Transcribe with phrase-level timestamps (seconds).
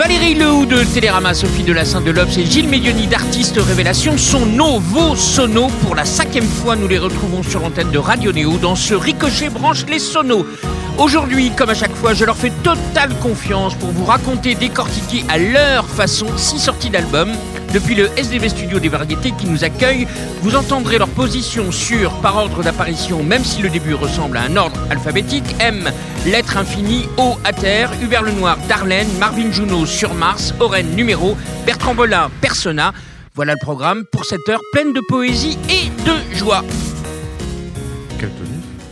[0.00, 4.16] Valérie Lehou de Télérama, Sophie de la Sainte de Lobs et Gilles Médioni d'Artistes Révélation
[4.16, 4.46] sont
[4.78, 5.68] vos sonos.
[5.82, 9.50] Pour la cinquième fois, nous les retrouvons sur l'antenne de Radio Néo dans ce Ricochet
[9.50, 10.46] branche les sonos.
[11.00, 15.38] Aujourd'hui, comme à chaque fois, je leur fais totale confiance pour vous raconter, décortiquer à
[15.38, 17.32] leur façon six sorties d'albums.
[17.72, 20.06] Depuis le SDV Studio des Variétés qui nous accueille,
[20.42, 24.56] vous entendrez leur position sur, par ordre d'apparition, même si le début ressemble à un
[24.58, 25.90] ordre alphabétique, M,
[26.26, 31.94] Lettre Infinie, O, à terre, Hubert Lenoir, Darlene, Marvin Junot sur Mars, Oren, Numéro, Bertrand
[31.94, 32.92] Bolin, Persona.
[33.34, 36.62] Voilà le programme pour cette heure pleine de poésie et de joie.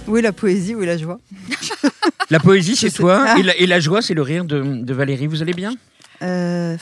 [0.08, 1.18] Oui, la poésie, oui, la joie.
[2.30, 5.26] La poésie, c'est toi, et la, et la joie, c'est le rire de, de Valérie.
[5.26, 5.72] Vous allez bien?
[6.20, 6.76] Euh,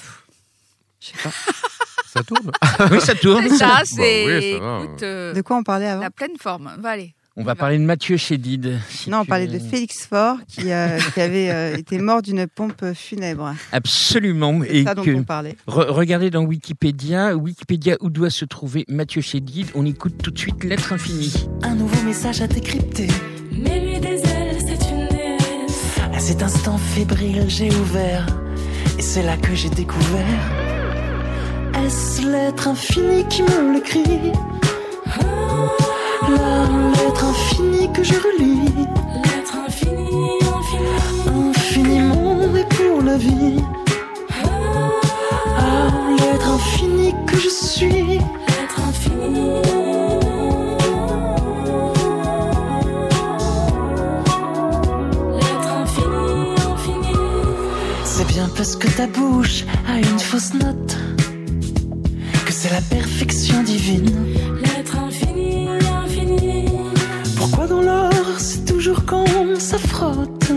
[1.01, 1.31] je sais pas.
[2.13, 2.51] Ça tourne
[2.91, 3.45] Oui, ça tourne.
[3.51, 4.25] C'est ça, Bah c'est.
[4.27, 4.59] oui,
[5.03, 6.01] euh, De quoi on parlait avant?
[6.01, 6.73] la pleine forme.
[6.81, 7.15] Va aller.
[7.39, 8.79] On va parler de Mathieu Chédid.
[8.89, 12.47] si Non, on parlait de Félix Faure qui, euh, qui avait euh, été mort d'une
[12.47, 13.55] pompe funèbre.
[13.73, 14.61] Absolument.
[14.63, 15.55] C'est Et ça dont que- on parlait.
[15.69, 19.67] Re- regardez dans Wikipédia, Wikipédia où doit se trouver Mathieu Chédid.
[19.75, 21.47] On écoute tout de suite Lettre infinie.
[21.63, 23.09] Un nouveau message à décrypter.
[23.53, 25.99] Mais lui des ailes, c'est une déesse.
[26.15, 28.27] À cet instant fébrile, j'ai ouvert.
[28.99, 30.25] Et c'est là que j'ai découvert.
[31.85, 34.33] Est-ce l'être infini qui me l'écrit?
[36.29, 36.67] La
[37.05, 38.73] lettre infinie que je relis.
[39.25, 41.51] L'être infini, infini.
[41.51, 43.63] Infiniment et pour la vie.
[45.57, 45.89] Ah,
[46.19, 48.19] l'être infini que je suis.
[48.19, 49.61] L'être infini.
[55.39, 57.17] L'être infini, infini.
[58.05, 60.97] C'est bien parce que ta bouche a une fausse note.
[62.45, 64.11] Que c'est la perfection divine.
[67.69, 69.27] Dans l'or, c'est toujours quand
[69.59, 70.53] ça frotte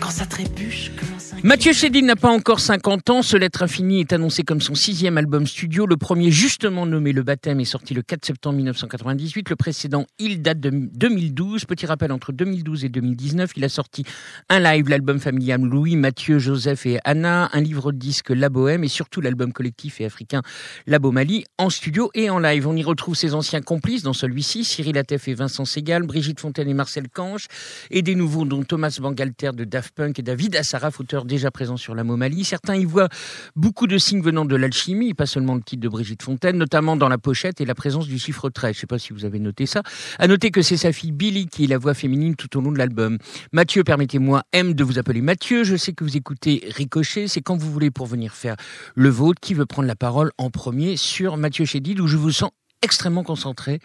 [0.00, 0.92] Quand ça trébuche.
[1.42, 3.22] Mathieu Chédid n'a pas encore 50 ans.
[3.22, 5.86] Ce Lettre Infinie est annoncé comme son sixième album studio.
[5.86, 9.50] Le premier, justement nommé Le Baptême, est sorti le 4 septembre 1998.
[9.50, 11.66] Le précédent, Il date de 2012.
[11.66, 14.04] Petit rappel, entre 2012 et 2019, il a sorti
[14.48, 18.82] un live, l'album familial Louis, Mathieu, Joseph et Anna, un livre de disque La Bohème
[18.82, 20.42] et surtout l'album collectif et africain
[20.86, 22.66] La Mali en studio et en live.
[22.66, 26.68] On y retrouve ses anciens complices dans celui-ci, Cyril Attef et Vincent Segal, Brigitte Fontaine
[26.68, 27.46] et Marcel Canche,
[27.90, 31.76] et des nouveaux dont Thomas Bangalter de Daft Punk et David Assaraf, auteur déjà présent
[31.76, 32.44] sur la Momali.
[32.44, 33.08] Certains y voient
[33.54, 37.08] beaucoup de signes venant de l'alchimie, pas seulement le titre de Brigitte Fontaine, notamment dans
[37.08, 38.72] la pochette et la présence du chiffre 13.
[38.72, 39.82] Je ne sais pas si vous avez noté ça.
[40.18, 42.72] À noter que c'est sa fille Billy qui est la voix féminine tout au long
[42.72, 43.18] de l'album.
[43.52, 45.64] Mathieu, permettez-moi, aime de vous appeler Mathieu.
[45.64, 47.28] Je sais que vous écoutez Ricochet.
[47.28, 48.56] C'est quand vous voulez pour venir faire
[48.94, 49.40] le vôtre.
[49.40, 52.50] Qui veut prendre la parole en premier sur Mathieu Chédid, où je vous sens
[52.82, 53.80] extrêmement concentré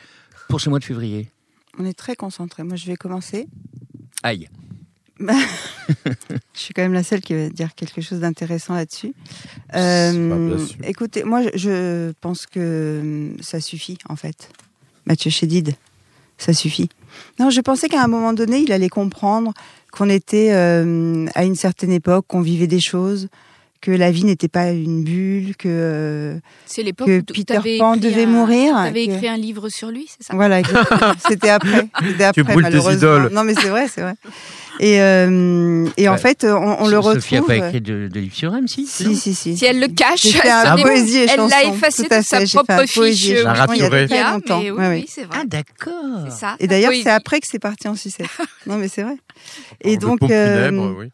[0.48, 1.30] pour ce mois de février?
[1.78, 2.64] On est très concentrés.
[2.64, 3.48] Moi, je vais commencer.
[4.24, 4.50] Aïe.
[6.54, 9.14] Je suis quand même la seule qui va dire quelque chose d'intéressant là-dessus.
[9.72, 14.50] pas Euh, écoutez, moi, je- pense que hum, ça suffit, en fait.
[15.06, 15.74] Mathieu Chédid,
[16.38, 16.90] ça suffit.
[17.40, 19.54] Non, je pensais qu'à un moment donné, il allait comprendre
[19.92, 23.28] qu'on était euh, à une certaine époque, qu'on vivait des choses,
[23.82, 27.78] que la vie n'était pas une bulle, que, euh, C'est l'époque que où t- Peter
[27.80, 28.76] Pan devait un- mourir.
[28.76, 30.36] T'avais que- écrit un livre sur lui, c'est ça?
[30.36, 30.62] Voilà,
[31.28, 31.88] c'était après.
[32.06, 33.30] C'était après, brûles tes idoles.
[33.34, 34.14] Non, mais c'est vrai, c'est vrai.
[34.80, 36.18] Et, euh, et en Ouais.
[36.18, 37.22] fait, on, on le retrouve.
[37.22, 39.58] Sophie n'a pas écrit de, de livre sur M, si Si, si, si.
[39.58, 42.82] Si elle le cache, fait un des- poésie et elle l'a effacé de sa propre
[42.88, 43.36] fiche.
[43.44, 43.72] chanson.
[43.72, 44.60] Wikipédia, Il y a longtemps.
[44.62, 45.06] Mais oui, Ouais, oui, oui.
[45.08, 45.38] c'est vrai.
[45.42, 46.26] Ah, d'accord.
[46.30, 46.56] C'est ça.
[46.60, 48.28] Et d'ailleurs, c'est après que c'est parti en sucette.
[48.66, 49.18] non, mais c'est vrai.
[49.82, 51.10] Et donc, euh, funèbre, oui.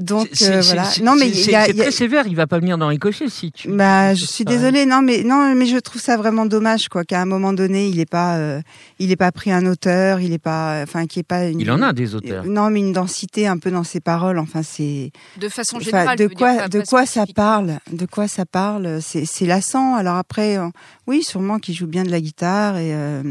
[0.00, 0.88] Donc euh, voilà.
[1.02, 2.26] Non, mais c'est il y a, c'est il y a- très sévère.
[2.26, 3.68] Il va pas venir dans Ricochet si tu.
[3.70, 4.84] bah, je suis désolée.
[4.86, 7.98] Non, mais non, mais je trouve ça vraiment dommage, quoi, qu'à un moment donné, il
[8.00, 8.60] est pas, euh,
[8.98, 11.48] il est pas pris un auteur, il est pas, enfin, qui est pas.
[11.48, 12.44] Une, Il en a des auteurs.
[12.44, 14.38] Non, mais une densité un peu dans ses paroles.
[14.38, 15.12] Enfin, c'est.
[15.38, 16.18] De façon Enfin, générale.
[16.18, 19.94] de dire, quoi, de quoi ça parle De quoi ça parle C'est c'est lassant.
[19.94, 20.68] Alors après, euh,
[21.06, 22.92] oui, sûrement qu'il joue bien de la guitare et.
[22.94, 23.22] euh,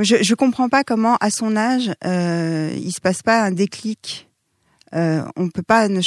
[0.00, 4.27] je je comprends pas comment, à son âge, euh, il se passe pas un déclic.
[4.94, 6.00] Euh, on peut pas ne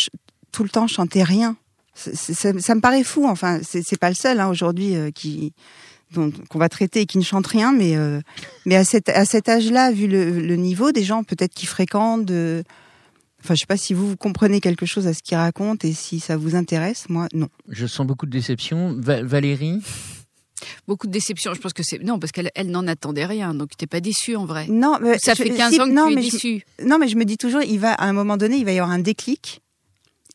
[0.51, 1.55] tout le temps chanter rien.
[1.93, 3.27] Ça, me paraît fou.
[3.27, 5.53] Enfin, c'est pas le seul hein, aujourd'hui euh, qui
[6.13, 8.19] qu'on va traiter et qui ne chante rien, mais euh,
[8.65, 12.63] mais à cet à cet âge-là, vu le, niveau des gens peut-être qui fréquentent, de,
[13.41, 15.93] enfin je sais pas si vous, vous comprenez quelque chose à ce qu'il raconte et
[15.93, 17.07] si ça vous intéresse.
[17.07, 17.47] Moi, non.
[17.69, 18.93] Je sens beaucoup de déception.
[18.99, 19.79] Va- Valérie?
[20.87, 21.53] Beaucoup de déception.
[21.53, 21.99] Je pense que c'est.
[22.03, 23.53] Non, parce qu'elle elle n'en attendait rien.
[23.53, 24.65] Donc, t'es pas déçu en vrai.
[24.67, 26.63] Non, mais Ça je- fait 15 si- ans que non, tu es mais je- déçu.
[26.83, 28.79] non, mais je me dis toujours, il va à un moment donné, il va y
[28.79, 29.61] avoir un déclic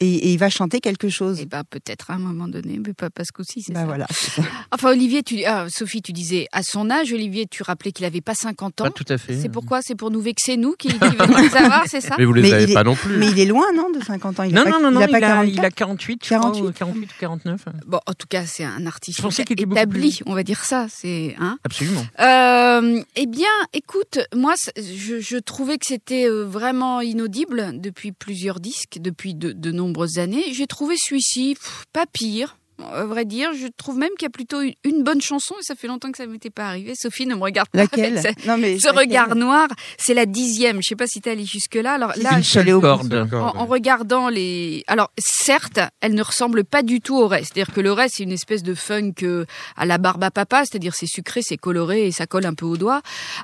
[0.01, 1.41] Et, et il va chanter quelque chose.
[1.41, 3.87] Et bah peut-être à un moment donné, mais pas, pas ce coup-ci, c'est Bah ça.
[3.87, 4.07] voilà.
[4.73, 8.21] Enfin, Olivier, tu, ah, Sophie, tu disais à son âge, Olivier, tu rappelais qu'il avait
[8.21, 8.85] pas 50 ans.
[8.85, 9.37] Pas tout à fait.
[9.41, 9.81] C'est pourquoi?
[9.83, 12.17] C'est pour nous vexer, nous, qui, qui veulent le savoir, c'est ça?
[12.19, 13.17] Mais vous les Mais avez est- pas non plus.
[13.17, 14.43] Mais il est loin, non, de 50 ans?
[14.43, 16.21] Il Non, pas, non, non, non, il a il, pas a, 44 il a 48,
[16.25, 16.63] je crois, 48.
[16.69, 17.65] ou 48 ou 49.
[17.87, 20.35] Bon, en tout cas, c'est un artiste Je pensais qu'il était beaucoup établi, plus- on
[20.35, 20.87] va dire ça.
[20.91, 21.59] C'est hein?
[21.65, 22.05] Absolument.
[22.21, 28.61] Euh, eh bien, écoute, moi, je, je trouvais que c'était euh, vraiment inaudible depuis plusieurs
[28.61, 29.71] disques, depuis de, de
[30.19, 30.53] années.
[30.53, 31.57] J'ai trouvé celui-ci
[31.93, 32.59] pas pire.
[32.93, 35.75] À vrai dire, je trouve même qu'il y a plutôt une, bonne chanson et ça
[35.75, 36.93] fait longtemps que ça m'était pas arrivé.
[36.95, 37.79] Sophie ne me regarde pas.
[37.79, 38.19] Laquelle?
[38.19, 38.99] avec ce- Non mais Ce laquelle?
[39.01, 39.69] regard noir,
[39.99, 40.83] c'est la dixième.
[40.83, 41.95] Je sais pas si t'es allé jusque là.
[41.95, 42.87] Alors là, Une je suis allée seule au bout.
[42.87, 43.29] corde.
[43.33, 44.85] En, en regardant les.
[44.89, 47.53] Alors, certes, elle ne ressemble pas du tout au reste.
[47.55, 49.47] C'est-à-dire que le reste, c'est une espèce de funk euh,
[49.77, 52.67] à la barbe à papa, c'est-à-dire c'est sucré, c'est coloré et ça colle un peu
[52.67, 53.01] au doigt.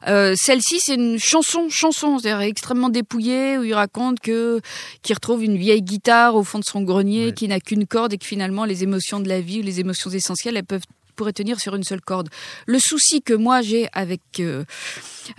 [0.08, 4.60] Euh, Celle-ci, c'est une chanson, chanson, c'est-à-dire extrêmement dépouillée, où il raconte que
[5.02, 7.32] qu'il retrouve une vieille guitare au fond de son grenier Ouais.
[7.32, 10.10] qui n'a qu'une corde et que finalement les émotions de la vie ou les émotions
[10.10, 10.82] essentielles, elles peuvent
[11.14, 12.30] pourraient tenir sur une seule corde.
[12.64, 14.64] Le souci que moi j'ai avec euh,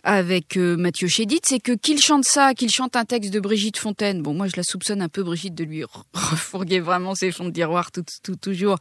[0.03, 3.77] avec euh, Mathieu Chédid, c'est que qu'il chante ça, qu'il chante un texte de Brigitte
[3.77, 4.21] Fontaine.
[4.21, 5.83] Bon, moi je la soupçonne un peu Brigitte de lui
[6.13, 8.77] refourguer vraiment ses fonds de tiroir tout, tout toujours,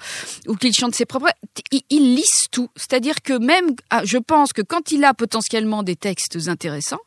[0.47, 1.29] ou qu'il chante ses propres.
[1.71, 5.83] Il, il lisse tout, c'est-à-dire que même, ah, je pense que quand il a potentiellement
[5.83, 7.01] des textes intéressants.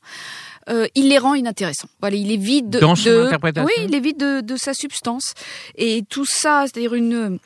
[0.68, 1.90] euh, il les rend inintéressants.
[2.02, 3.68] Voilà, il est vide de, Dans son de- interprétation.
[3.78, 5.36] Oui, il est vide de, de sa substance.
[5.76, 7.38] Et tout ça, c'est-à-dire une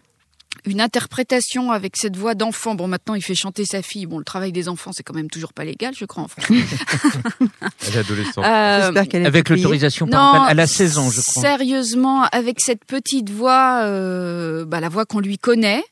[0.66, 2.76] une interprétation avec cette voix d'enfant.
[2.76, 4.06] Bon, maintenant, il fait chanter sa fille.
[4.06, 6.46] Bon, le travail des enfants, c'est quand même toujours pas légal, je crois, en France.
[7.88, 8.46] Elle est adolescente.
[8.46, 10.48] Euh, J'espère qu'elle est Avec l'autorisation non, parentale.
[10.52, 11.42] Elle a 16 ans, je crois.
[11.42, 15.84] Sérieusement, avec cette petite voix, euh, bah, la voix qu'on lui connaît.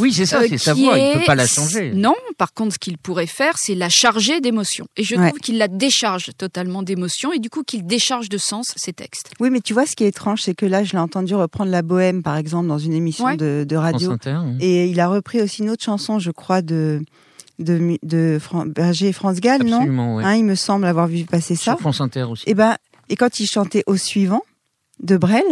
[0.00, 0.98] Oui, c'est ça, euh, c'est sa voix.
[0.98, 1.92] Il est- peut pas la changer.
[1.94, 4.86] Non, par contre, ce qu'il pourrait faire, c'est la charger d'émotions.
[4.96, 5.28] Et je Ouais.
[5.28, 9.30] trouve qu'il la décharge totalement d'émotions et du coup qu'il décharge de sens ses textes.
[9.40, 11.70] Oui, mais tu vois, ce qui est étrange, c'est que là, je l'ai entendu reprendre
[11.70, 13.36] La Bohème, par exemple, dans une émission Ouais.
[13.36, 14.10] de, de France radio.
[14.12, 14.38] Inter.
[14.60, 17.02] Et il a repris aussi une autre chanson, je crois, de,
[17.58, 19.76] de, mu- de Fran- Berger et France Gall, non?
[19.78, 20.24] Absolument, ouais.
[20.24, 21.62] Hein, Il me semble avoir vu passer ça.
[21.72, 22.44] Sur France Inter aussi.
[22.46, 22.76] Et ben,
[23.08, 24.42] et quand il chantait au suivant
[25.02, 25.42] de Brel,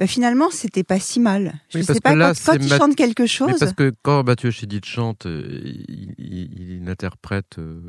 [0.00, 1.60] ben finalement, c'était pas si mal.
[1.68, 4.24] Je Oui, sais pas, là, quand, quand il chante quelque Mais chose, parce que quand
[4.24, 7.82] Mathieu Chédid chante, euh, il, il- il interprète euh,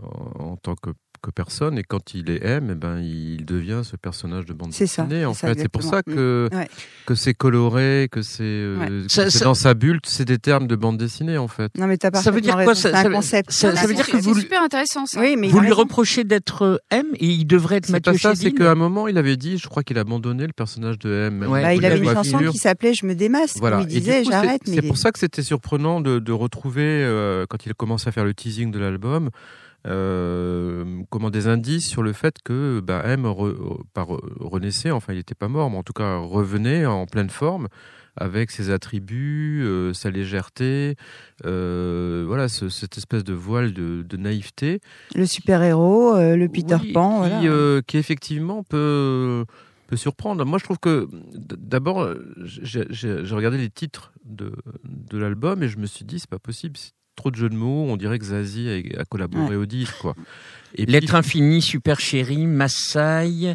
[0.00, 0.90] en, en tant que,
[1.26, 4.72] que personne, et quand il les aime, eh ben, il devient ce personnage de bande
[4.72, 5.24] C'est ça, dessinée.
[5.26, 6.56] en c'est ça, fait, c'est pour ça que Mm.
[6.56, 6.68] Ouais.
[7.04, 9.06] que c'est coloré, que c'est euh,
[9.42, 11.70] dans sa bulle, c'est des termes de bande dessinée en fait.
[11.76, 13.50] non mais t'as Ça veut dire quoi, ça- un veut- concept.
[13.50, 15.20] ça- veut dire que c'est vous- super intéressant ça.
[15.20, 15.80] Oui, mais il Vous a lui raison.
[15.82, 19.08] reprochez d'être M et il devrait être C'est Mathieu pas ça, c'est qu'à un moment,
[19.08, 21.42] il avait dit, je crois qu'il a abandonné le personnage de M.
[21.48, 21.62] Ouais.
[21.62, 22.52] Bah, il avait une chanson figure.
[22.52, 23.56] qui s'appelait Je me démasque.
[23.58, 23.78] Voilà.
[23.78, 24.62] Où il disait j'arrête.
[24.64, 28.34] c'est- pour ça que c'était surprenant de, retrouver, euh, quand il commençait à faire le
[28.34, 29.30] teasing de l'album,
[29.86, 34.08] euh, comment des indices sur le fait que bah, M re- par-
[34.40, 37.68] renaissait, enfin il n'était pas mort, mais en tout cas revenait en pleine forme
[38.18, 40.96] avec ses attributs, euh, sa légèreté,
[41.44, 44.80] euh, voilà, ce- cette espèce de voile de, de naïveté.
[45.14, 47.82] le super héros, le Peter Oui, Pan, qui, voilà.
[47.86, 49.44] qui effectivement peut,
[49.86, 50.44] peut surprendre.
[50.46, 52.08] Moi, je trouve que d'abord,
[52.42, 54.50] j'ai regardé les titres de,
[54.84, 56.78] de l'album et je me suis dit, c'est pas possible,
[57.16, 57.86] trop de jeux de mots.
[57.88, 60.14] On dirait que Zazie a, collaboré au disque, quoi.
[60.74, 63.54] Et puis- L'être infini, super chéri, Massaï,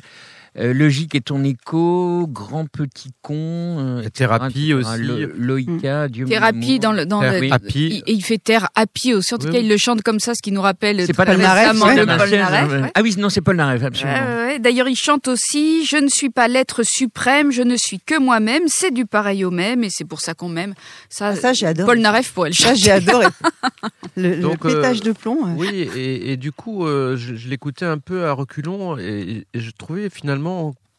[0.58, 4.74] euh, Logique est ton écho, Grand petit con, euh, Thérapie etc.
[4.74, 5.02] aussi.
[5.02, 8.04] Lo- Loïka, Dieu Thérapie dans le dans le, Happy.
[8.08, 9.34] il, il fait terre happy aussi.
[9.34, 9.64] En tout Oui, cas, oui.
[9.66, 11.86] il le chante comme ça, ce qui nous rappelle C'est pas très Paul Naref, récemment
[11.86, 12.92] ouais.
[12.96, 14.18] Ah oui, non, c'est Paul Naref, absolument.
[14.18, 14.60] Ouais.
[14.60, 18.64] D'ailleurs, il chante aussi Je ne suis pas l'être suprême, je ne suis que moi-même.
[18.68, 20.74] C'est du pareil au même, et c'est pour ça qu'on m'aime.
[21.10, 21.86] Ça, Ah, ça, j'ai adoré.
[21.88, 22.54] Paul Naref pour elle.
[22.54, 23.28] Ça, j'ai adoré.
[24.18, 25.48] le, euh, pétage de plomb.
[25.48, 29.46] euh, Oui, et, et du coup, euh, je, je l'écoutais un peu à reculons et,
[29.54, 30.41] et je trouvais finalement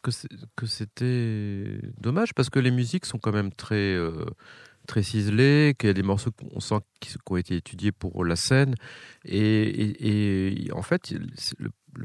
[0.01, 4.25] que c'était dommage parce que les musiques sont quand même très euh,
[4.87, 8.35] très ciselées, qu'il y a des morceaux qu'on sent qui, ont été étudiés pour la
[8.35, 8.75] scène
[9.25, 11.13] et, en fait,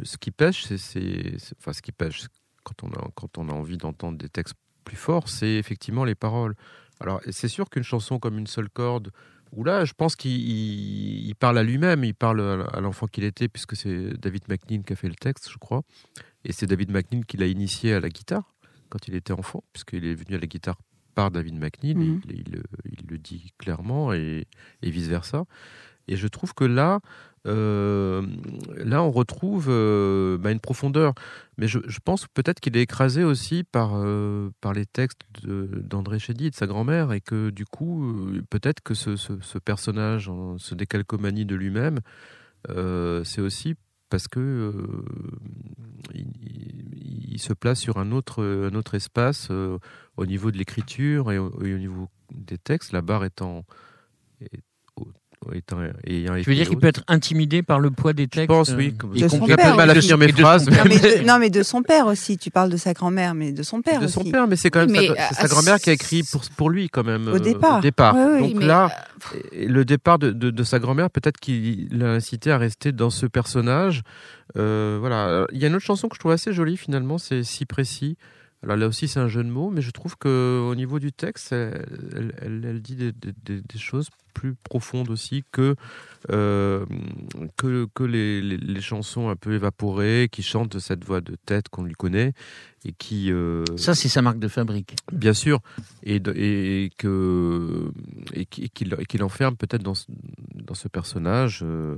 [0.05, 2.27] ce qui pêche, c'est enfin ce qui pêche
[2.63, 4.55] quand on a quand on a envie d'entendre des textes
[4.85, 6.55] plus forts, c'est effectivement les paroles.
[7.01, 9.11] Alors, c'est sûr qu'une chanson comme une seule corde
[9.53, 12.41] où là, je pense qu'il il- il parle à lui-même, il parle
[12.73, 15.83] à l'enfant qu'il était, puisque c'est David McNeil qui a fait le texte, je crois.
[16.49, 18.55] Et c'est David McNeil qui l'a initié à la guitare
[18.89, 20.79] quand il était enfant, puisqu'il est venu à la guitare
[21.15, 22.21] par David McNeil, Mhm.
[22.29, 24.47] il, il le- il le dit clairement, et,
[24.83, 25.45] et vice-versa.
[26.09, 27.01] Et je trouve que là,
[27.47, 28.23] euh,
[28.77, 31.13] là on retrouve euh, bah, une profondeur.
[31.59, 36.19] Mais je, je pense peut-être qu'il est écrasé aussi par, euh, par les textes d'André
[36.19, 39.59] Chédy et de sa grand-mère, et que du coup, euh, peut-être que ce, ce- ce
[39.59, 41.99] personnage, ce décalcomanie de lui-même,
[42.71, 43.75] euh, c'est aussi
[44.09, 45.03] parce que euh,
[46.15, 49.79] il, se place sur un autre, un autre espace euh,
[50.17, 53.65] au niveau de l'écriture et au, niveau des textes, la barre étant,
[55.55, 58.47] étant ayant Tu veux dire qu'il peut être intimidé par le poids des Je textes
[58.49, 58.93] pense, euh, oui.
[58.93, 61.39] De J'ai un peu mal à de finir mes de phrases, Non mais, de, non,
[61.39, 62.37] mais de son père aussi.
[62.39, 64.15] Tu parles de sa grand-mère, mais de son père de aussi.
[64.15, 66.71] son père, mais c'est quand même Oui, sa, euh, grand-mère qui a écrit pour, pour
[66.71, 67.29] lui quand même.
[67.29, 67.79] Au euh, départ.
[67.79, 68.15] Au départ.
[68.17, 68.91] Oui, Donc là,
[69.35, 73.11] euh, le départ de, de- de sa grand-mère, peut-être qu'il l'a incité à rester dans
[73.11, 74.03] ce personnage.
[74.57, 75.47] Euh, voilà.
[75.53, 78.17] Il y a une autre chanson que je trouve assez jolie finalement, c'est Si précis.
[78.65, 81.13] Alors là aussi, c'est un jeu de mots, mais je trouve que au niveau du
[81.13, 81.85] texte, elle,
[82.15, 85.77] elle- elle- elle dit des, des- des- des choses plus profondes aussi que
[86.31, 86.85] euh,
[87.57, 91.37] que, que les, les- les chansons un peu évaporées qui chantent de cette voix de
[91.47, 92.33] tête qu'on lui connaît
[92.85, 94.97] et qui euh, Ça, c'est sa marque de fabrique.
[95.13, 95.61] Bien sûr,
[96.03, 96.21] et,
[96.99, 97.91] que
[98.33, 98.69] et qui- et
[99.07, 100.07] qu'il enferme peut-être dans ce,
[100.55, 101.95] dans ce personnage euh,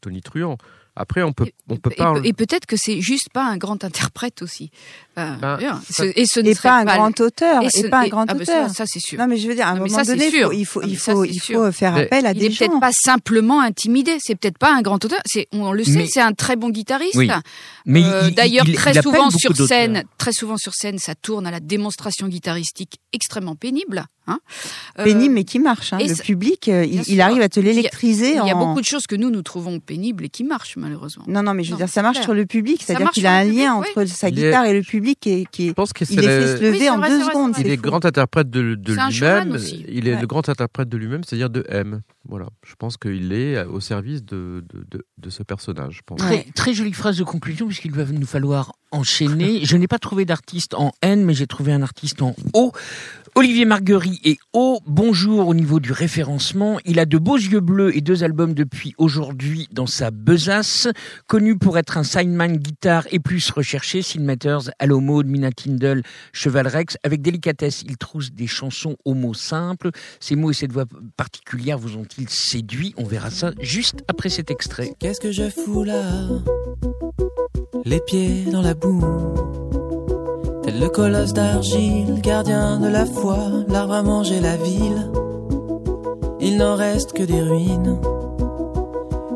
[0.00, 0.56] Tony Truant.
[1.00, 2.14] Après, on peut on peut et, pas.
[2.24, 4.70] et peut-être que c'est juste pas un grand interprète aussi.
[5.16, 7.62] Euh, Ben, ça- et ce ne Et serait pas un grand auteur.
[7.62, 8.68] et ce- Et pas un grand ah ben auteur.
[8.68, 9.18] ça, ça, c'est sûr.
[9.18, 10.52] Non mais je veux dire, à un Non, moment ça, c'est donné, sûr.
[10.52, 12.58] il faut, il faut, Non, il faut, il faire Mais- appel à il des est
[12.58, 12.80] peut-être gens.
[12.80, 14.16] pas simplement intimidé.
[14.20, 15.20] C'est peut-être pas un grand auteur.
[15.26, 17.14] C'est, on le sait, Mais- c'est un très bon guitariste.
[17.16, 17.30] Oui.
[17.86, 20.98] Mais Euh, il- il- d'ailleurs, il- très il souvent sur scène, très souvent sur scène,
[20.98, 24.04] ça tourne à la démonstration guitaristique extrêmement pénible.
[24.28, 24.38] Hein.
[24.98, 25.92] Euh, Pénible mais qui marche.
[25.92, 25.98] hein.
[25.98, 28.30] et Le ça- public, euh, il, arrive à te Il y a- l'électriser.
[28.32, 31.24] Il y a beaucoup de choses que nous nous trouvons pénibles et qui marchent malheureusement.
[31.26, 32.24] Non, non, mais je veux Non, dire, ça marche clair.
[32.24, 33.86] sur le public, c'est-à-dire qu'il a un public, lien ouais.
[33.96, 36.14] entre sa est- guitare et le public qui est, qui est- Je pense que c'est
[36.14, 37.54] il fait se le- lever Oui, en vrai, deux vrai, secondes.
[37.58, 39.56] il est grand interprète de, lui-même.
[39.88, 40.20] Il est Ouais.
[40.20, 42.00] le grand interprète de lui-même, c'est-à-dire de M.
[42.28, 42.46] Voilà.
[42.66, 45.94] Je pense qu'il est au service de, de, de, de ce personnage.
[45.96, 46.18] Je pense.
[46.18, 49.60] Très, très jolie phrase de conclusion, puisqu'il va nous falloir enchaîner.
[49.64, 52.72] Je n'ai pas trouvé d'artiste en N, mais j'ai trouvé un artiste en O.
[53.38, 54.80] Olivier Marguerite est O.
[54.84, 56.80] Bonjour au niveau du référencement.
[56.84, 60.88] Il a de beaux yeux bleus et deux albums depuis aujourd'hui dans sa besace.
[61.28, 66.02] Connu pour être un signman guitare et plus recherché, Sin Matters, Allo Mode, Mina Tindall,
[66.32, 66.96] Cheval Rex.
[67.04, 69.90] Avec délicatesse, il trousse des chansons aux mots simples.
[70.18, 72.92] Ces mots et cette voix particulière vous ont-ils séduit?
[72.96, 74.94] On verra ça juste après cet extrait.
[74.98, 76.02] Qu'est-ce que je fous là?
[77.84, 79.04] Les pieds dans la boue.
[80.80, 83.36] Le colosse d'argile, gardien de la foi,
[83.68, 85.10] l'arbre a mangé la ville.
[86.40, 87.98] Il n'en reste que des ruines.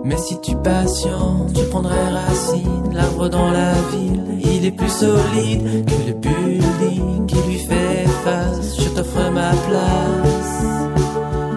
[0.04, 2.92] Mais si tu patientes, tu prendrais racine.
[2.92, 8.80] L'arbre dans la ville, il est plus solide que le building qui lui fait face.
[8.80, 10.64] Je t'offre ma place,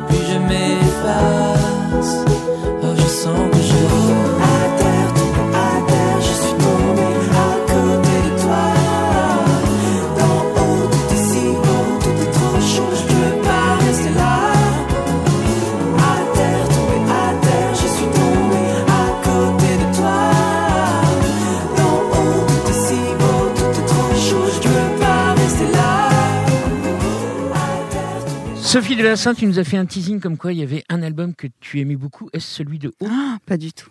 [0.08, 2.35] puis je m'efface.
[28.76, 30.84] Sophie de la Sainte, tu nous as fait un teasing comme quoi il y avait
[30.90, 32.30] un album que tu aimais beaucoup.
[32.34, 33.88] Est-ce celui de O Ah, pas du tout.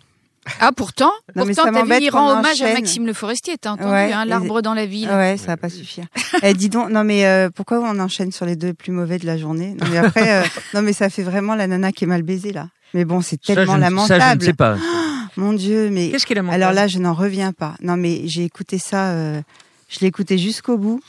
[0.59, 2.71] Ah pourtant, Non, pourtant ça ta vie rend hommage à.
[2.71, 5.09] Maxime Le Forestier, t'as entendu Ouais, hein, L'arbre dans la ville.
[5.09, 6.05] Ouais, ça va pas suffire.
[6.43, 9.25] Eh, dis donc, non mais euh, pourquoi on enchaîne sur les deux plus mauvais de
[9.25, 9.73] la journée?
[9.73, 10.43] Non mais après, euh,
[10.75, 12.69] non mais ça fait vraiment la nana qui est mal baisée là.
[12.93, 14.21] Mais bon, c'est Ça, tellement je ne- lamentable.
[14.21, 14.77] Ça, je ne sais pas.
[15.35, 17.73] Mon Dieu, mais Qu'est-ce qui est lamentable alors là, je n'en reviens pas.
[17.81, 19.41] Non mais j'ai écouté ça, euh,
[19.89, 21.01] je l'ai écouté jusqu'au bout.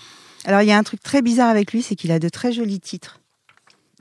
[0.47, 2.53] Alors il y a un truc très bizarre avec lui, c'est qu'il a de très
[2.53, 3.21] jolis titres.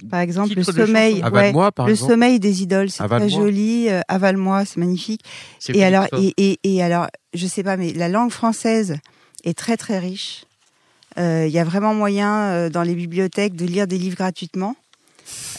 [0.10, 2.12] Par exemple, le sommeil, ouais, par le exemple.
[2.12, 3.88] sommeil des idoles, c'est très joli.
[3.90, 5.22] euh, Avale-moi, c'est magnifique.
[5.74, 8.98] Et alors, et, et, et alors, je sais pas, mais la langue française
[9.46, 10.46] est très très riche.
[11.18, 14.76] Euh, Il y a vraiment moyen euh, dans les bibliothèques de lire des livres gratuitement.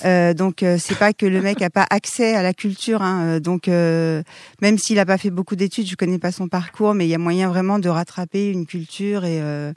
[0.04, 3.00] Euh, donc euh, c'est pas que le mec a pas accès à la culture.
[3.02, 4.22] Hein, euh, donc euh,
[4.60, 7.14] même s'il a pas fait beaucoup d'études, je connais pas son parcours, mais il y
[7.14, 9.72] a moyen vraiment de rattraper une culture et euh,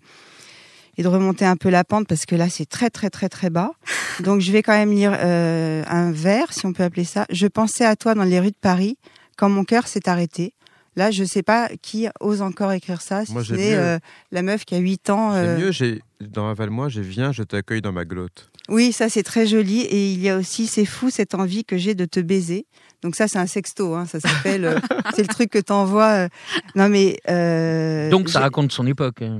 [0.99, 3.49] et de remonter un peu la pente parce que là c'est très très très très
[3.49, 3.71] bas.
[4.19, 7.25] Donc je vais quand même lire euh, un vers, si on peut appeler ça.
[7.31, 8.97] Je pensais à toi dans les rues de Paris
[9.37, 10.53] quand mon cœur s'est arrêté.
[10.97, 13.79] Là, je sais pas qui ose encore écrire ça, si Moi, ce j'ai n'est mieux.
[13.79, 13.99] euh,
[14.33, 15.31] la meuf qui a 8 ans.
[15.31, 18.49] Euh, mieux, j'ai dans Avale-moi, j'ai viens, je t'accueille dans ma glotte.
[18.67, 19.81] Oui, ça c'est très joli.
[19.81, 22.65] Et il y a aussi, c'est fou cette envie que j'ai de te baiser.
[23.03, 24.65] Donc ça c'est un sexto, hein, ça s'appelle.
[24.65, 24.79] euh,
[25.15, 26.25] c'est le truc que t'envoies.
[26.25, 26.27] euh.
[26.75, 27.17] Non mais.
[27.29, 29.21] euh, Donc ça raconte son époque.
[29.21, 29.39] hein.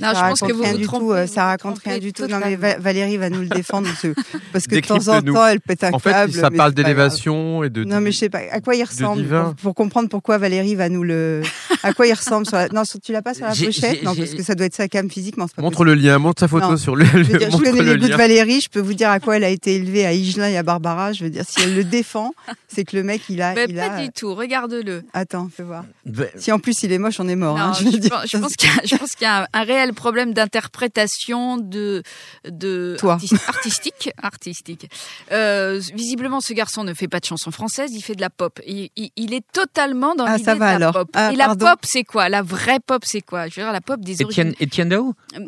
[0.00, 1.12] Non, ça je pense raconte que vous rien vous du trompez, tout.
[1.12, 2.26] euh, vous ça raconte rien du tout.
[2.28, 4.14] Non mais Va- Valérie va nous le défendre parce que,
[4.52, 6.32] parce que de temps en temps elle pète un En fait, câble.
[6.32, 7.82] ça mais parle d'élévation et de.
[7.84, 10.88] Non mais je sais pas à quoi il ressemble pour, pour comprendre pourquoi Valérie va
[10.88, 11.42] nous le.
[11.82, 12.68] À quoi il ressemble sur la...
[12.68, 14.02] Non sur- tu l'as pas sur la pochette?
[14.04, 15.46] Non parce que ça doit être sa cam physiquement.
[15.48, 16.76] c'est pas Montre le lien, montre sa photo Non.
[16.76, 17.04] sur le.
[17.04, 18.16] Je, veux dire, je montre connais le les goûts de lien.
[18.16, 20.62] Valérie, je peux vous dire à quoi elle a été élevée à Higelin et à
[20.62, 21.12] Barbara.
[21.12, 22.32] Je veux dire, si elle le défend,
[22.68, 23.54] c'est que le mec, il a.
[23.54, 24.00] Mais il pas a...
[24.02, 25.04] du tout, regarde-le.
[25.12, 25.84] Attends, fais voir.
[26.06, 27.56] Ben, Si en plus il est moche, on est mort.
[27.56, 29.92] Non, hein, je, je pense, je pense qu'il y qu'il y a un, un réel
[29.94, 32.02] problème d'interprétation de,
[32.48, 33.14] de Toi.
[33.14, 34.10] artis- artistique.
[34.22, 34.90] artistique.
[35.32, 38.60] Euh, visiblement, ce garçon ne fait pas de chansons françaises, il fait de la pop.
[38.66, 40.92] Il, il- il est totalement dans Ah, l'idée ça de va la alors.
[40.92, 41.08] pop.
[41.14, 41.66] Ah, Et la pardon.
[41.66, 42.28] pop, c'est quoi?
[42.28, 43.48] La vraie pop, c'est quoi?
[43.48, 44.54] Je veux dire, la pop des origines.
[44.60, 45.14] Étienne Dao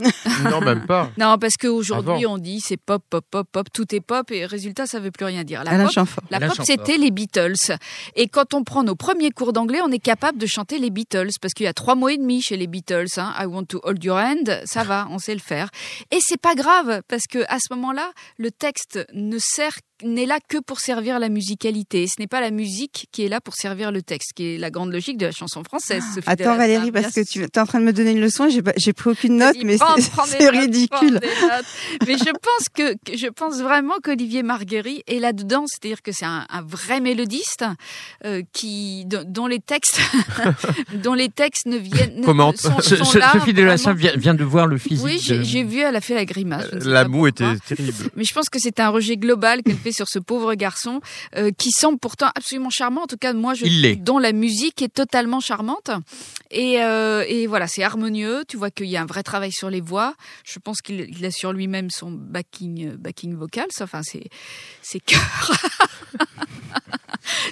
[0.51, 1.11] Non, même pas.
[1.19, 4.87] Non, parce qu'aujourd'hui, on dit c'est pop, pop, pop, pop, tout est pop, et résultat,
[4.87, 5.63] ça veut plus rien dire.
[5.65, 7.30] La Alain pop, la pop, c'était les Beatles.
[8.17, 11.31] Et quand on prend nos premiers cours d'anglais, on est capable de chanter les Beatles
[11.41, 13.07] parce qu'il y a trois mots et demi chez les Beatles.
[13.17, 13.35] hein.
[13.39, 15.71] I want to hold your hand, ça va, on sait le faire.
[16.11, 20.39] Et c'est pas grave parce que à ce moment-là, le texte ne sert n'est là
[20.49, 22.07] que pour servir la musicalité.
[22.07, 24.71] Ce n'est pas la musique qui est là pour servir le texte, qui est la
[24.71, 26.03] grande logique de la chanson française.
[26.15, 28.93] Sophie Attends Valérie, parce que tu es en train de me donner une leçon j'ai
[28.93, 29.77] pris aucune note, mais
[30.27, 31.21] c'est ridicule.
[32.07, 36.25] Mais je pense que, que- je pense vraiment qu'Olivier Marguerite est là-dedans, c'est-à-dire que c'est
[36.25, 37.65] un, un vrai mélodiste
[38.25, 40.01] euh, qui dont les textes
[41.03, 42.59] dont les textes ne viennent ne- Commente.
[42.59, 45.05] sont, Ce- sont ce- là, Sophie Delassin vient, vient de voir le physique.
[45.05, 46.69] Oui, de- j'ai j'ai vu, elle a fait la grimace.
[46.71, 48.11] sais La moue était terrible.
[48.17, 51.01] Mais je pense que c'est un rejet global qu'elle fait sur ce pauvre garçon,
[51.37, 53.03] euh, qui semble pourtant absolument charmant.
[53.03, 55.91] En tout cas, moi, je Il dont la musique est totalement charmante.
[56.51, 58.45] Et, euh, et voilà, c'est harmonieux.
[58.49, 60.15] Tu vois qu'il y a un vrai travail sur les voix.
[60.45, 63.69] Je pense qu'il il a sur lui-même son backing, euh, backing vocal.
[63.81, 64.25] Enfin, c'est
[64.83, 65.21] c'est cœur.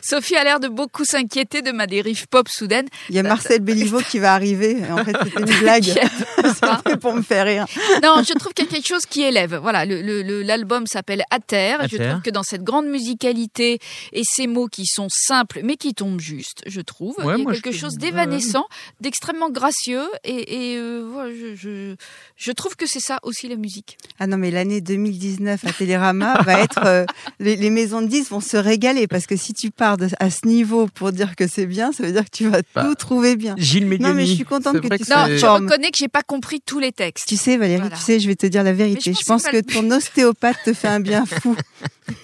[0.02, 2.86] Sophie a l'air de beaucoup s'inquiéter de ma dérive pop soudaine.
[3.08, 4.78] Il y a Marcel Béliveau qui va arriver.
[4.90, 5.84] En fait, c'était une blague.
[6.38, 7.66] C'était pour me faire rire.
[8.02, 9.56] Non, je trouve qu'il y a quelque chose qui élève.
[9.56, 11.80] Voilà, l'album s'appelle À terre.
[11.82, 12.10] À je terre.
[12.12, 13.78] trouve que dans cette grande musicalité
[14.12, 17.46] et ces mots qui sont simples mais qui tombent juste, je trouve, Ouais, il y
[17.48, 18.66] a quelque chose d'évanescent,
[19.00, 21.94] d'extrêmement gracieux et, et, euh, voilà, je, je,
[22.36, 23.98] je trouve que c'est ça aussi la musique.
[24.18, 26.80] Ah non, mais l'année 2019 à Télérama va être.
[26.84, 27.04] euh,
[27.40, 30.30] les, les maisons de disques vont se régaler parce que si tu pars de- à
[30.30, 32.94] ce niveau pour dire que c'est bien, ça veut dire que tu vas Bah, tout
[32.94, 33.54] trouver bien.
[33.58, 35.64] Gilles Non, mais je suis contente que vrai tu que sois Non, je forme.
[35.66, 37.28] reconnais que j'ai pas compris tous les textes.
[37.28, 37.96] Tu sais, Valérie, Voilà.
[37.96, 39.10] tu sais, je vais te dire la vérité.
[39.10, 41.56] Mais Je je pense pense que que ton ostéopathe te fait un bien fou.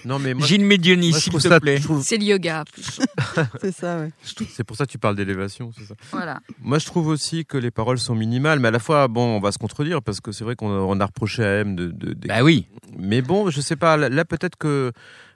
[0.03, 1.79] Non, mais moi, Gilles Médioni, s'il te ça- plaît.
[1.79, 2.63] trouve- C'est le yoga.
[3.61, 4.09] C'est ça, ouais.
[4.55, 5.93] c'est pour ça que tu parles d'élévation, c'est ça.
[6.11, 6.39] Voilà.
[6.61, 9.39] Moi, je trouve aussi que les paroles sont minimales, mais à la fois, bon, on
[9.39, 11.87] va se contredire parce que c'est vrai qu'on a, on a reproché à M de,
[11.87, 12.67] de- de- Bah oui.
[12.97, 13.97] mais bon, je sais pas.
[13.97, 14.91] Là, là, peut-être que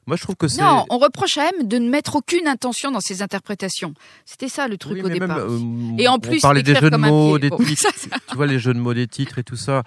[0.10, 0.60] moi, je trouve que c'est.
[0.62, 3.94] Non, on reproche à M de ne mettre aucune intention dans ses interprétations.
[4.26, 5.38] C'était ça le truc Oui, au même, départ.
[5.38, 5.60] euh,
[6.00, 7.82] Et en on plus, parlait des jeux de mots, des Bon, titres.
[7.84, 9.84] ça, ça- tu vois les jeux de mots des titres et tout ça.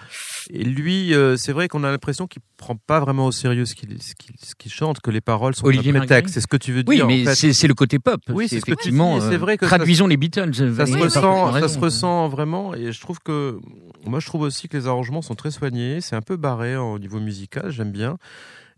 [0.51, 3.75] Et lui, euh, c'est vrai qu'on a l'impression qu'il prend pas vraiment au sérieux ce
[3.75, 6.35] qu'il chante, que les paroles sont Olivier prétexte.
[6.35, 7.05] C'est ce que tu veux Oui, dire.
[7.07, 7.53] en mais fait.
[7.53, 8.21] c'est le côté pop.
[8.29, 9.21] Oui, c'est c'est ce que tu effectivement.
[9.21, 10.55] c'est euh, vrai que ça- traduisons les Beatles.
[10.55, 13.59] Ça se ressent, ça se ressent vraiment, et je trouve que
[14.07, 16.99] moi je trouve aussi que les arrangements sont très soignés, c'est un peu barré au
[17.01, 18.17] niveau musical, j'aime bien,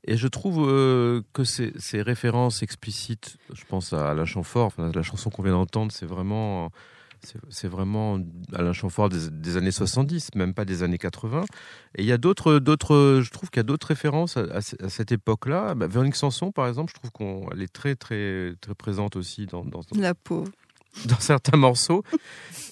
[0.06, 4.90] et je trouve euh, que ces, ces références explicites, je pense à Alain Chamfort, enfin,
[4.94, 6.70] la chanson qu'on vient d'entendre, c'est vraiment,
[7.48, 8.18] c'est- vraiment
[8.52, 11.44] Alain Chamfort des, des années 70, même pas des années 80,
[11.96, 14.60] et il y a d'autres, d'autres, je trouve qu'il y a d'autres références à, à
[14.60, 15.74] ce- à cette époque-là.
[15.74, 17.10] Bah, Véronique Sanson, par exemple, je trouve
[17.50, 20.50] qu'elle est très très très présente aussi dans, dans, La pauvre.
[21.06, 22.02] dans certains morceaux.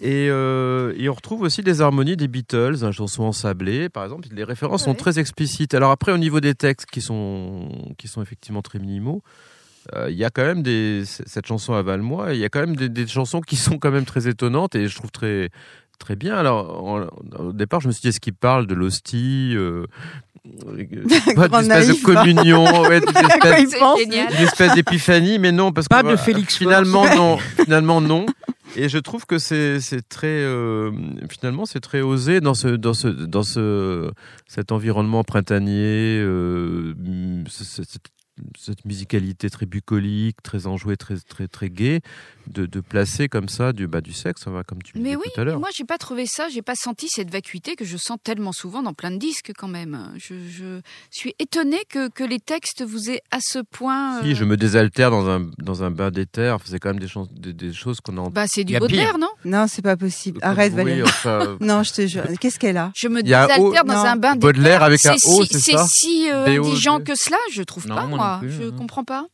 [0.00, 4.26] Et, euh, et on retrouve aussi des harmonies des Beatles, une chanson ensablée, par exemple.
[4.32, 5.74] Les références sont très explicites.
[5.74, 9.22] Alors après, au niveau des textes qui sont, qui sont effectivement très minimaux,
[9.94, 12.60] euh, il y a quand même des, cette chanson à Valmois, il y a quand
[12.60, 15.50] même des, des chansons qui sont quand même très étonnantes et je trouve très,
[16.02, 16.34] très bien.
[16.36, 17.06] Alors, en-
[17.38, 19.86] au départ, je me suis dit, est-ce qu'il parle de l'hostie euh,
[21.36, 24.32] pas Grand d'une espèce naïf, de communion, ouais, d'une Quoi espèce, il C'est pense génial.
[24.32, 27.38] une espèce d'épiphanie, mais non, parce Pas que de Félix Finalement, non.
[27.38, 28.26] Finalement, non.
[28.74, 30.90] Et je trouve que c'est c'est très euh,
[31.28, 34.10] finalement c'est très osé dans ce dans ce dans ce
[34.46, 36.94] cet environnement printanier, euh,
[37.50, 37.98] cette,
[38.58, 42.00] cette musicalité très bucolique, très enjouée, très très très gaie,
[42.46, 45.22] de, de placer comme ça du bah du sexe, hein, comme tu Mais disais oui,
[45.34, 45.60] tout à mais l'heure.
[45.60, 48.82] moi j'ai pas trouvé ça, j'ai pas senti cette vacuité que je sens tellement souvent
[48.82, 50.12] dans plein de disques quand même.
[50.16, 54.22] Je, je suis étonnée que, que les textes vous aient à ce point.
[54.22, 57.08] Si euh, je me désaltère dans un dans un bain d'éther, c'est quand même des,
[57.08, 58.30] chans- des, des choses qu'on a.
[58.30, 59.28] Bah c'est du Baudelaire, non?
[59.44, 60.38] Non, c'est pas possible.
[60.42, 61.02] Arrête, oui, Valérie.
[61.02, 62.24] enfin, Non, je te jure.
[62.40, 62.92] Qu'est-ce qu'elle a?
[62.96, 64.04] Je me désaltère O- dans non.
[64.04, 64.52] un bain d'éther.
[64.52, 65.86] Baudelaire avec un O, si, c'est ça?
[65.88, 66.58] si euh, B-O-D.
[66.70, 68.32] indigent que cela, je trouve Non, pas moi moi.
[68.34, 68.74] non plus, je hein.
[68.76, 69.26] comprends pas.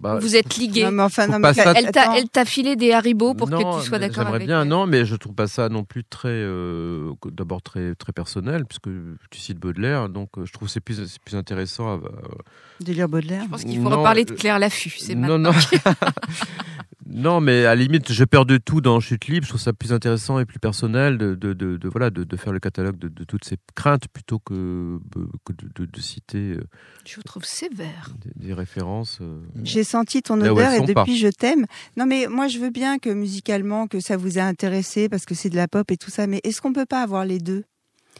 [0.00, 0.84] Bah, vous êtes ligué.
[0.84, 2.14] Non, mais enfin, Faut non, pas mais ça- Elle t'a, attends.
[2.14, 4.68] elle t'a filé des haribots pour Non, que tu sois d'accord J'aimerais avec bien, elle.
[4.68, 8.88] non, mais je trouve pas ça non plus très, euh, d'abord très très personnel, puisque
[9.30, 11.94] tu cites Baudelaire, donc euh, je trouve que c'est plus c'est plus intéressant.
[11.94, 12.00] À,
[12.84, 13.42] de lire Baudelaire.
[13.44, 14.90] Je pense qu'il faut Non, reparler de euh, Claire Laffut.
[14.98, 15.50] C'est non, non,
[17.08, 19.44] Non, mais à la limite, je perds de tout dans Chute libre.
[19.44, 22.36] Je trouve ça plus intéressant et plus personnel de, de, de, de- voilà, de, de
[22.36, 24.98] faire le catalogue de, de toutes ces craintes plutôt que,
[25.44, 26.56] que de, de- de citer
[27.06, 28.10] Je vous trouve sévère.
[28.36, 29.18] des, des références.
[29.22, 29.38] euh.
[29.62, 31.00] J'ai senti ton Là odeur et pas.
[31.02, 31.64] depuis je t'aime.
[31.96, 35.34] Non mais moi je veux bien que musicalement que ça vous a intéressé parce que
[35.34, 36.26] c'est de la pop et tout ça.
[36.26, 37.64] Mais est-ce qu'on peut pas avoir les deux?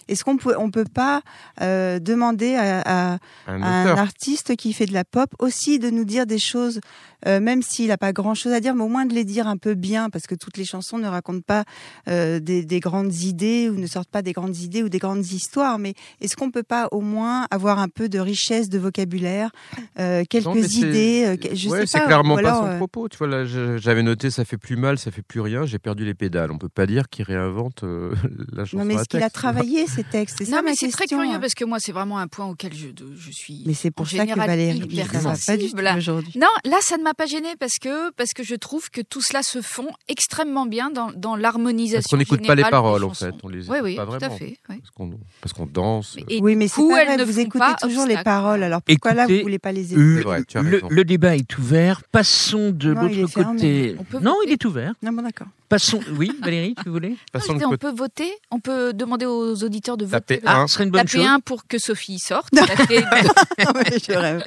[0.09, 1.23] Est-ce qu'on peut on peut pas
[1.63, 2.81] euh, demander à,
[3.15, 3.99] à- Un à un auteur.
[3.99, 6.81] artiste qui fait de la pop aussi de nous dire des choses,
[7.27, 9.57] euh, même s'il n'a pas grand-chose à dire, mais au moins de les dire un
[9.57, 11.65] peu bien, parce que toutes les chansons ne racontent pas
[12.09, 15.27] euh, des, des grandes idées ou ne sortent pas des grandes idées ou des grandes
[15.27, 15.79] histoires.
[15.79, 19.51] Mais est-ce qu'on peut pas au moins avoir un peu de richesse de vocabulaire,
[19.99, 22.07] euh, quelques Non, idées, euh, je ouais, sais c'est pas.
[22.07, 23.09] clairement ou alors, pas son euh, propos.
[23.09, 26.05] Tu vois, là, j'avais noté ça fait plus mal, ça fait plus rien, j'ai perdu
[26.05, 26.51] les pédales.
[26.53, 28.15] On peut pas dire qu'il réinvente euh,
[28.53, 28.79] la chanson.
[28.79, 30.37] Non mais est-ce qu'il a travaillé ces textes?
[30.39, 31.41] C'est ça Non, mais ma c'est très curieux hein.
[31.41, 33.63] parce que moi, c'est vraiment un point auquel je, je suis.
[33.67, 35.95] Mais c'est pour en ça que Valérie, hyper va pas du tout sensible.
[35.97, 36.33] aujourd'hui.
[36.41, 39.21] Non, là, ça ne m'a pas gêné parce que, parce que je trouve que tout
[39.23, 41.99] cela se fond extrêmement bien dans, dans l'harmonisation.
[42.01, 44.25] Parce qu'on n'écoute pas les paroles en fait, on les Oui, écoute oui, pas tout
[44.25, 44.45] à fait.
[44.69, 44.77] oui.
[44.81, 46.17] Parce qu'on parce qu'on danse.
[46.29, 48.63] Et oui, mais c'est pas vrai, vous écoutez pas toujours les paroles.
[48.63, 51.59] Alors pourquoi là vous voulez pas les Le, écouter vrai, tu as le- débat est
[51.59, 52.03] ouvert.
[52.11, 53.97] Passons de l'autre côté.
[54.21, 54.93] Non, il est ouvert.
[55.03, 55.49] Non, bon d'accord.
[55.69, 56.01] Passons.
[56.17, 59.97] Oui, Valérie, tu voulais Non, Passons disais, on peut voter, on peut demander aux auditeurs
[59.97, 60.47] de Taper voter.
[60.49, 60.63] un.
[60.63, 61.27] Ah, ce serait une bonne Taper chose.
[61.27, 62.51] un pour que Sophie sorte.
[62.55, 63.65] Taper deux.
[63.65, 64.45] Non, mais je rêve.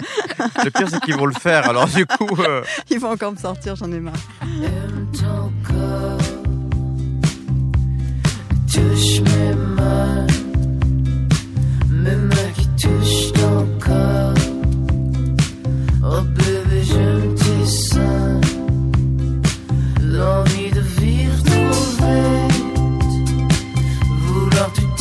[0.63, 1.67] Le pire, c'est qu'ils vont le faire.
[1.69, 4.13] Alors, du coup, euh, Il va encore me sortir, j'en ai marre.
[4.41, 6.17] Aime ton corps,
[8.71, 10.27] touche mes mains,
[11.91, 14.33] mes mains qui touchent ton corps.
[16.11, 18.41] Oh bébé, j'aime tes seins,
[20.01, 20.48] l'envie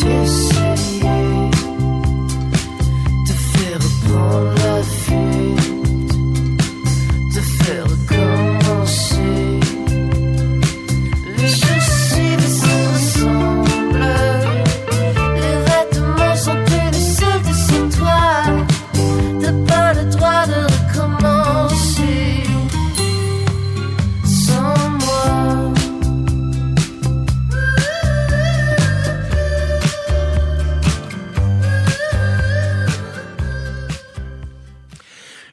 [0.01, 0.48] Just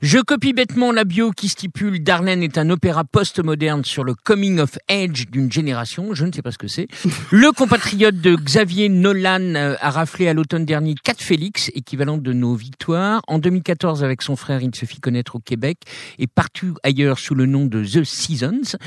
[0.05, 4.59] Je copie bêtement la bio qui stipule Darlene est un opéra post-moderne sur le coming
[4.59, 6.13] of age d'une génération.
[6.13, 6.87] Je ne sais pas ce que c'est.
[7.31, 12.33] Le compatriote de Xavier Nolan euh, a raflé à l'automne dernier 4 Félix, équivalent de
[12.33, 13.23] nos victoires.
[13.27, 15.79] En 2014, avec son frère, il se fit connaître au Québec
[16.19, 18.77] et partout ailleurs sous le nom de The Seasons.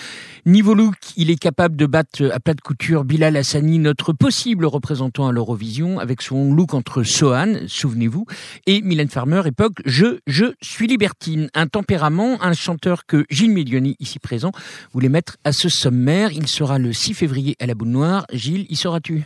[0.46, 4.66] Niveau look, il est capable de battre à plat de couture Bilal Hassani, notre possible
[4.66, 8.24] représentant à l'Eurovision, avec son look entre Sohan, souvenez-vous,
[8.68, 11.48] et Mylène Farmer, époque Je, je suis libertine.
[11.54, 14.52] Un tempérament, un chanteur que Gilles Milioni, ici présent,
[14.92, 16.32] voulait mettre à ce sommaire.
[16.32, 18.26] Il sera le 6 février à la Boule Noire.
[18.32, 19.24] Gilles, y seras-tu?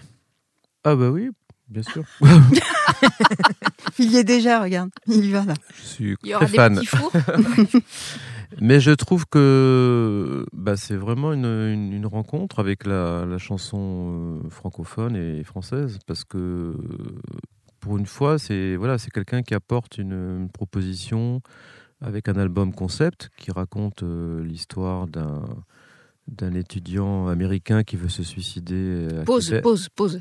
[0.84, 1.30] Ah bah oui,
[1.68, 2.04] bien sûr.
[3.98, 4.90] Il y est déjà, regarde.
[5.06, 5.54] Il y va là.
[5.76, 6.74] Je suis Il y aura très des fan.
[6.76, 7.12] petits fours.
[8.60, 14.40] Mais je trouve que bah, c'est vraiment une, une- une rencontre avec la, la chanson
[14.44, 16.74] euh, francophone et française parce que
[17.80, 21.40] pour une fois, c'est voilà, c'est quelqu'un qui apporte une, une proposition
[22.02, 25.42] avec un album concept qui raconte euh, l'histoire d'un
[26.28, 29.08] d'un étudiant américain qui veut se suicider.
[29.20, 29.62] à Pause, Québec.
[29.64, 30.20] pause, pause.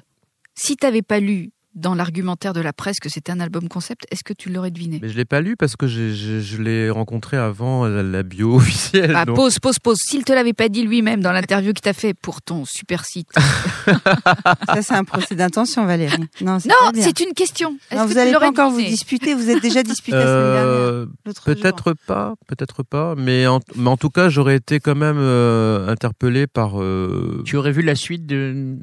[0.56, 4.24] Si t'avais pas lu dans l'argumentaire de la presse que c'était un album concept, est-ce
[4.24, 5.00] que tu l'aurais deviné?
[5.02, 8.24] Mais je l'ai pas lu parce que j'ai- j'ai- je l'ai rencontré avant la, la
[8.24, 9.14] bio officielle.
[9.16, 9.98] Ah, donc- Pause, pause, pause.
[10.02, 13.30] S'il te l'avait pas dit lui-même dans l'interview qu'il t'a fait pour ton super site.
[13.86, 16.18] Ça, c'est un procès d'intention, Valérie.
[16.42, 17.78] Non, c'est non, c'est une question.
[17.90, 19.34] Est-ce Non, que vous tu allez pas encore vous disputer.
[19.34, 20.64] Vous êtes déjà disputé la semaine dernière.
[20.66, 21.06] Euh.
[21.46, 25.88] Peut-être pas, peut-être pas, mais en, mais en tout cas, j'aurais été quand même euh,
[25.88, 26.82] interpellé par.
[26.82, 28.76] euh, Tu aurais vu la suite de,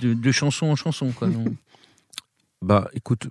[0.00, 1.28] de, de chanson en chanson, quoi.
[1.28, 1.44] non?
[2.62, 3.28] bah, écoute,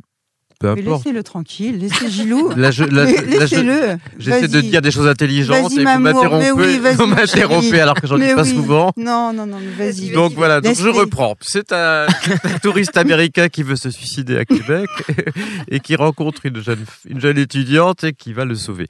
[0.60, 1.06] peu Mais importe.
[1.06, 1.78] laissez-le tranquille.
[1.78, 2.52] Laissez Gilou.
[2.56, 3.98] Je, Laissez-le.
[4.18, 8.08] j'essaie de dire des choses intelligentes et vous m'interrompez, oui, vas-y, vous m'interrompez alors que
[8.08, 8.50] j'en dis pas oui.
[8.50, 8.92] souvent.
[8.98, 10.12] Non, non, non, mais vas-y.
[10.12, 11.36] Donc voilà, donc je reprends.
[11.42, 14.90] C'est un, un touriste américain qui veut se suicider à Québec
[15.70, 18.88] et qui rencontre une jeune, une jeune étudiante et qui va le sauver.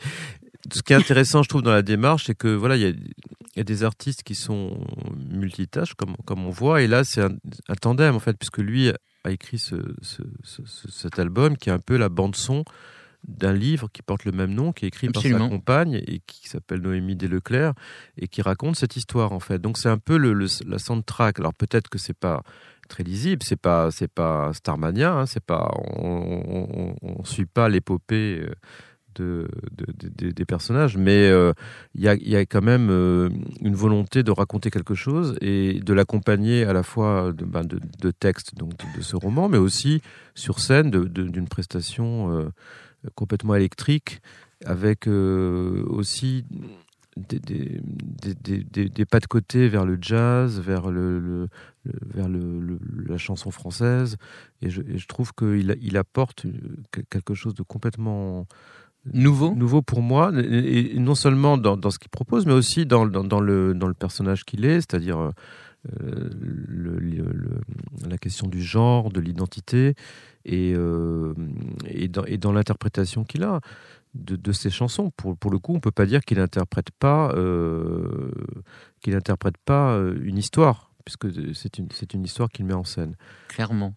[0.73, 2.89] Ce qui est intéressant, je trouve, dans la démarche, c'est que voilà, il y a,
[2.89, 4.77] il y a des artistes qui sont
[5.31, 7.31] multitâches, comme, comme on voit, et là, c'est un,
[7.69, 8.91] un tandem en fait, puisque lui
[9.27, 12.63] a écrit ce, ce- ce- ce- cet album qui est un peu la bande son
[13.27, 16.47] d'un livre qui porte le même nom, qui est écrit par sa compagne et qui
[16.47, 17.73] s'appelle Noémie Desleclerc
[18.17, 19.59] et qui raconte cette histoire en fait.
[19.59, 21.39] Donc c'est un peu le, le- la soundtrack.
[21.39, 22.43] Alors peut-être que c'est pas
[22.87, 27.47] très lisible, c'est pas c'est pas Starmania, hein, c'est pas on, on, on- on suit
[27.47, 28.53] pas l'épopée euh,
[29.17, 31.53] de, de- de- de- des personnages, mais euh,
[31.95, 33.29] il y, a, quand même euh,
[33.61, 37.79] une volonté de raconter quelque chose et de l'accompagner à la fois de, ben, de,
[38.01, 40.01] de texte donc de, ce roman, mais aussi
[40.35, 42.49] sur scène d'une prestation euh,
[43.15, 44.21] complètement électrique,
[44.65, 46.45] avec aussi
[47.17, 51.47] des, pas de côté vers le jazz, vers la
[53.17, 54.17] chanson française,
[54.61, 56.45] et je, trouve qu'il apporte
[56.91, 58.47] que- quelque chose de complètement
[59.13, 62.85] Nouveau nouveau pour moi, et, et non seulement dans, dans ce qu'il propose, mais aussi
[62.85, 65.31] dans, dans, dans le, dans le personnage qu'il est, c'est-à-dire euh,
[66.39, 67.61] le- le- le-
[68.09, 69.95] la question du genre, de l'identité,
[70.45, 71.33] et, euh,
[71.85, 73.61] et dans, et dans l'interprétation qu'il a
[74.15, 75.11] de, de ses chansons.
[75.15, 78.31] Pour, pour le coup, on peut pas dire qu'il n'interprète pas, euh,
[79.01, 79.17] qu'il
[79.65, 83.15] pas une histoire, puisque c'est une, c'est une histoire qu'il met en scène.
[83.47, 83.93] Clairement.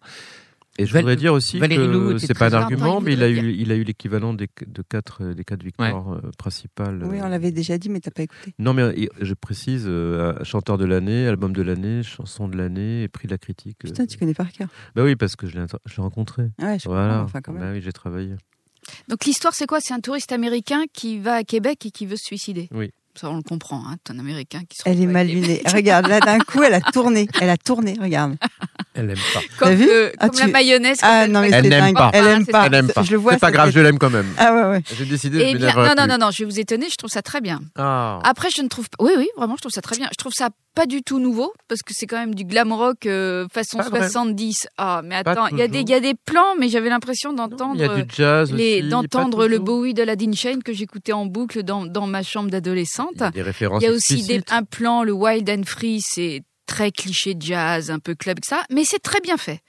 [0.79, 3.29] Et je Val- voudrais dire aussi Valérie que c'est pas un argument, mais il a
[3.29, 7.03] eu, il a eu l'équivalent des, de quatre, des quatre victoires euh, principales.
[7.03, 8.53] Oui, on l'avait déjà dit, mais t'as pas écouté.
[8.57, 13.03] Non, mais euh, je précise, euh, chanteur de l'année, album de l'année, chanson de l'année
[13.03, 13.79] et prix de la critique.
[13.83, 13.89] euh.
[13.89, 14.69] Putain, tu connais par cœur.
[14.95, 15.65] Bah oui, parce que je l'ai
[15.97, 16.43] rencontré.
[16.61, 17.09] Ouais, je Voilà.
[17.15, 17.61] comprends, enfin quand même.
[17.61, 18.33] Bah oui, j'ai travaillé.
[19.09, 19.79] Donc l'histoire, c'est quoi?
[19.81, 22.69] C'est un touriste américain qui va à Québec et qui veut se suicider?
[22.71, 22.91] Oui.
[23.15, 23.83] Ça, on le comprend.
[23.87, 25.61] Hein, c'est un américain qui se Elle est mal lunée.
[25.71, 27.27] Regarde, là d'un coup, elle a tourné.
[27.41, 28.35] Elle a tourné, regarde.
[28.93, 29.39] Elle aime pas.
[29.59, 30.99] Comme, T'as vu Ah, comme tu- la mayonnaise.
[31.01, 32.11] Ah elle non, mais Elle n'aime pas.
[32.13, 32.65] Elle Ah, aime c'est pas.
[32.67, 33.03] Elle aime pas.
[33.03, 33.33] Je le vois.
[33.33, 34.27] C'est pas grave, je l'aime quand même.
[34.37, 34.83] Ah ouais, ouais.
[34.97, 36.07] J'ai décidé de Eh bien, non, non, plus.
[36.07, 37.59] non, non, je vais vous étonner, je trouve ça très bien.
[37.77, 38.19] Ah.
[38.23, 39.03] Après, je ne trouve pas.
[39.03, 40.07] Oui, oui, vraiment, je trouve ça très bien.
[40.11, 43.05] Je trouve ça pas du tout nouveau, parce que c'est quand même du glam rock
[43.05, 43.99] euh, façon Pas vrai.
[44.09, 44.67] 70.
[44.77, 45.87] Ah, mais Pas attends, il y, a des- toujours.
[45.87, 47.75] il y a des plans, mais j'avais l'impression d'entendre.
[47.75, 49.59] Il y a du jazz les- aussi, d'entendre pas le.
[49.59, 53.15] Bowie de la Dean Shane que j'écoutais en boucle dans, dans ma chambre d'adolescente.
[53.17, 55.63] Il y a des références Il y a aussi des, un plan, le Wild and
[55.65, 59.61] Free, c'est très cliché jazz, un peu club, ça, mais c'est très bien fait.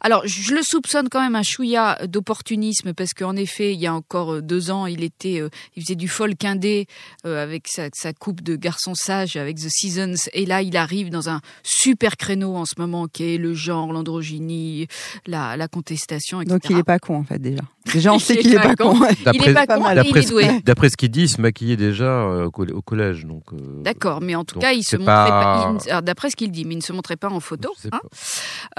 [0.00, 3.94] Alors, je le soupçonne quand même un chouïa d'opportunisme parce qu'en effet, il y a
[3.94, 6.86] encore euh, deux ans, il était, euh, il faisait du folk indé
[7.26, 11.10] euh, avec sa, sa coupe de garçon sage avec The Seasons, et là, il arrive
[11.10, 14.86] dans un super créneau en ce moment qui est le genre, l'androgynie,
[15.26, 16.54] la, la contestation, etc.
[16.54, 17.62] Donc il est pas con en fait déjà.
[17.92, 18.98] Déjà on sait qu'il est pas con.
[19.32, 20.44] Il est pas con, et il D'après est doué.
[20.44, 23.24] ce, d'après ce qu'il dit, il se maquillait déjà euh, au coll- au collège.
[23.26, 25.76] Donc, euh, D'accord, mais en tout Donc, cas, il se montrait pas- pas.
[25.84, 27.72] il- alors, D'après ce qu'il dit, mais il ne se montrait pas en photo.
[27.84, 27.88] hein.
[27.90, 28.00] pas.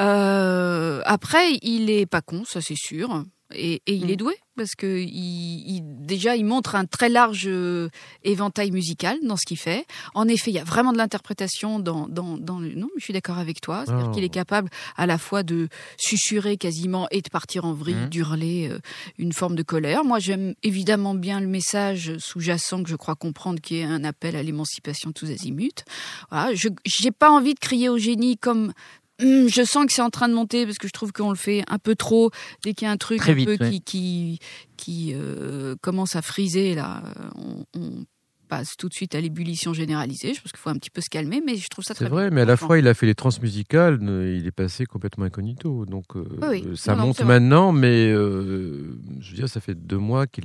[0.04, 3.24] Euh, après, il est pas con, ça c'est sûr.
[3.56, 4.10] Et, et il Mm.
[4.10, 7.90] est doué parce que il, il- déjà il montre un très large euh,
[8.24, 9.86] éventail musical dans ce qu'il fait.
[10.14, 12.74] En effet, il y a vraiment de l'interprétation dans, dans, dans le.
[12.76, 13.84] Non, mais je suis d'accord avec toi.
[13.86, 14.12] C'est-à-dire Oh.
[14.14, 18.10] qu'il est capable à la fois de susurrer quasiment et de partir en vrille, Mhm.
[18.10, 18.80] d'hurler euh,
[19.18, 20.04] une forme de colère.
[20.04, 24.36] Moi, j'aime évidemment bien le message sous-jacent que je crois comprendre, qui est un appel
[24.36, 25.84] à l'émancipation tous azimuts.
[26.30, 28.74] Voilà, je j'ai pas envie de crier au génie comme
[29.22, 31.64] je sens que c'est en train de monter parce que je trouve qu'on le fait
[31.68, 32.32] un peu trop
[32.64, 33.70] dès qu'il y a un truc Très un vite, peu ouais.
[33.72, 34.40] qui qui,
[34.78, 37.04] qui euh, commence à friser là
[37.36, 38.06] on, on
[38.50, 40.34] passe tout de suite à l'ébullition généralisée.
[40.34, 42.10] Je pense qu'il faut un petit peu se calmer mais je trouve ça très C'est
[42.12, 44.86] vrai, bien, mais à la fois, il a fait les transmusicales, euh, il est passé
[44.86, 45.86] complètement incognito.
[45.86, 46.76] Donc, euh, Oui, oui.
[46.78, 50.44] ça Non, monte maintenant, mais euh, je veux dire, ça fait deux mois qu'il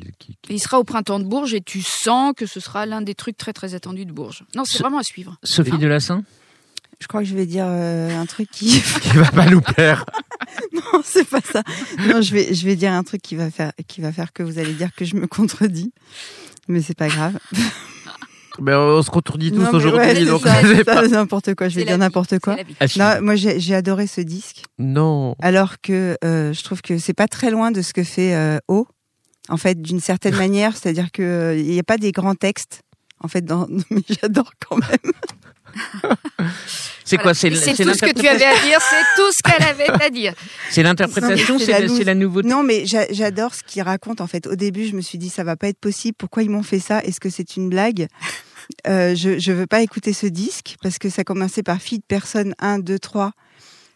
[0.49, 3.37] il sera au printemps de Bourges et tu sens que ce sera l'un des trucs
[3.37, 4.45] très très attendus de Bourges.
[4.55, 5.37] Non c'est Ce- vraiment à suivre.
[5.43, 6.23] Sophie Delassin?
[6.99, 8.81] Je crois que je vais dire euh, un truc qui.
[9.03, 10.05] qu'il va pas nous plaire.
[10.73, 11.63] non, c'est pas ça.
[12.07, 14.43] Non, je vais, je vais dire un truc qui va faire, qui va faire que
[14.43, 15.93] vous allez dire que je me contredis.
[16.69, 17.39] Mais c'est pas grave.
[18.59, 21.69] Mais on se contredit tous aujourd'hui, ouais, donc pas- ça, n'importe quoi.
[21.69, 22.57] Je vais dire n'importe quoi.
[22.87, 23.17] suivre.
[23.17, 24.63] Non, moi j'ai adoré ce disque.
[24.79, 25.37] Non.
[25.41, 28.59] Alors que euh, je trouve que c'est pas très loin de ce que fait euh,
[28.69, 28.87] O.
[29.49, 32.81] En fait, d'une certaine manière, c'est-à-dire que euh, il n'y a pas des grands textes.
[33.21, 33.67] En fait, dans...
[33.91, 35.13] mais j'adore quand même.
[37.05, 37.23] C'est Voilà.
[37.23, 37.57] quoi C'est tout
[37.95, 40.35] ce que tu avais à dire c'est tout ce qu'elle avait à dire
[40.71, 42.49] C'est l'interprétation, Non, mais c'est la nouveauté.
[42.49, 44.21] Non, mais j'a- j'adore ce qu'il raconte.
[44.21, 46.17] En fait, au début, je me suis dit ça va pas être possible.
[46.19, 47.01] Pourquoi ils m'ont fait ça?
[47.03, 48.09] Est-ce que c'est une blague?
[48.89, 52.05] Euh, Je je veux pas écouter ce disque parce que ça commençait par fille de
[52.09, 53.33] personne 1, 2, 3.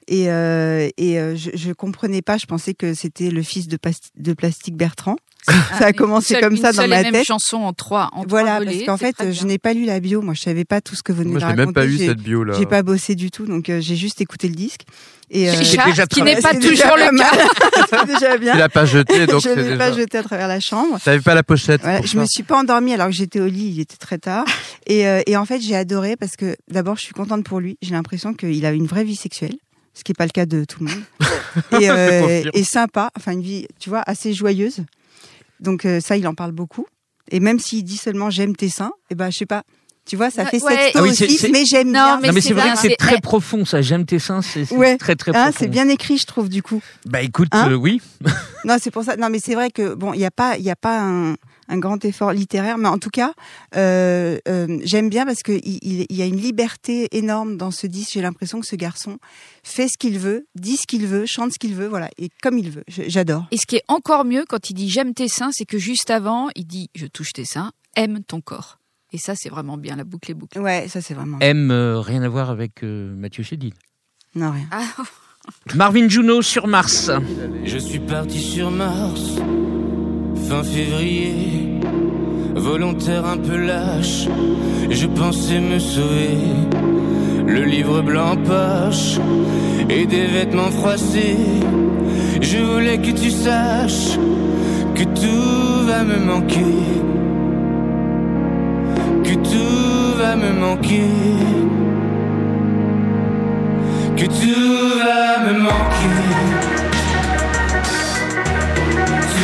[0.08, 2.36] Et, euh, et euh, je, je comprenais pas.
[2.36, 3.78] Je pensais que c'était le fils de,
[4.16, 5.16] de Plastique Bertrand.
[5.46, 7.26] Ça a commencé Seule- comme ça dans ma et même tête.
[7.26, 9.84] chanson en trois en Voilà, trois parce volets, qu'en c'est fait, je n'ai pas lu
[9.86, 10.20] la bio.
[10.20, 11.86] Moi, je savais pas tout ce que vous venez Moi, de je l'ai même pas
[11.86, 12.54] eu cette bio là.
[12.58, 14.82] J'ai pas bossé du tout, donc euh, j'ai juste écouté le disque.
[15.30, 17.26] Et euh, Chat, déjà ce qui n'est pas toujours le cas mal.
[17.90, 18.52] C'est déjà bien.
[18.52, 19.76] Tu l'as pas jeté, donc je l'ai déjà.
[19.76, 20.98] pas jeté à travers la chambre.
[21.04, 21.80] T'avais pas la pochette.
[21.82, 22.28] Voilà, je me ça.
[22.30, 24.44] suis pas endormie alors que j'étais au lit, il était très tard.
[24.86, 27.78] Et, euh, et en fait, j'ai adoré parce que d'abord, je suis contente pour lui.
[27.80, 29.54] J'ai l'impression qu'il a une vraie vie sexuelle,
[29.94, 31.02] ce qui n'est pas le cas de tout le monde.
[31.80, 34.80] Et, euh, et sympa, enfin une vie, tu vois, assez joyeuse.
[35.60, 36.86] Donc euh, ça, il en parle beaucoup.
[37.30, 39.62] Et même s'il dit seulement j'aime tes seins, et ben je sais pas.
[40.06, 40.74] Tu vois, ça fait ouais.
[40.76, 42.18] sexto Ah oui, aussi, mais j'aime bien.
[42.20, 43.20] mais non, mais c'est vrai bien, que c'est très eh.
[43.20, 43.80] profond, ça.
[43.82, 44.96] J'aime tes seins, c'est Ouais.
[44.96, 45.56] très très Hein, profond.
[45.60, 46.82] c'est bien écrit, je trouve, du coup.
[47.04, 48.00] Bah écoute, Hein euh, oui.
[48.64, 49.16] Non, c'est pour ça.
[49.16, 51.34] Non, mais c'est vrai que bon, il n'y a pas, il y a pas un,
[51.70, 53.32] un grand effort littéraire, mais en tout cas,
[53.76, 58.12] euh, euh, j'aime bien parce que il, y a une liberté énorme dans ce disque.
[58.14, 59.18] J'ai l'impression que ce garçon
[59.62, 62.58] fait ce qu'il veut, dit ce qu'il veut, chante ce qu'il veut, voilà, et comme
[62.58, 62.84] il veut.
[62.88, 63.46] J'adore.
[63.52, 66.10] Et ce qui est encore mieux quand il dit j'aime tes seins, c'est que juste
[66.10, 68.78] avant, il dit je touche tes seins, aime ton corps.
[69.12, 70.60] Et ça, c'est vraiment bien, la boucle est bouclée.
[70.60, 71.38] Ouais, ça c'est vraiment.
[71.40, 73.74] M, euh, rien à voir avec euh, Mathieu Chédid.
[74.34, 74.66] Non rien.
[74.70, 74.84] Ah,
[75.74, 77.10] Marvin Juno sur Mars.
[77.64, 79.36] Je suis parti sur Mars,
[80.50, 81.78] fin février,
[82.56, 84.26] volontaire un peu lâche,
[84.90, 86.38] je pensais me sauver,
[87.46, 89.20] le livre blanc en poche
[89.88, 91.36] et des vêtements froissés.
[92.40, 94.18] Je voulais que tu saches
[94.96, 96.80] que tout va me manquer,
[99.22, 101.12] que tout va me manquer.
[104.16, 106.69] Que tout va me manquer.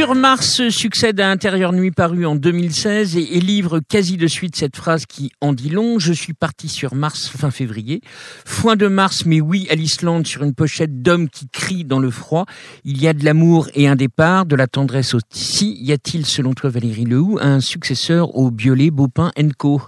[0.00, 4.74] sur Mars succède à Intérieur Nuit paru en 2016 et, livre quasi de suite cette
[4.74, 5.98] phrase qui en dit long.
[5.98, 8.00] Je suis parti sur Mars fin février.
[8.46, 12.10] Foin de Mars, mais oui à l'Islande sur une pochette d'homme qui crie dans le
[12.10, 12.46] froid.
[12.84, 15.76] Il y a de l'amour et un départ, de la tendresse aussi.
[15.82, 19.82] Y a-t-il, selon toi Valérie Lehoux, un successeur au Biolay, Baupin Co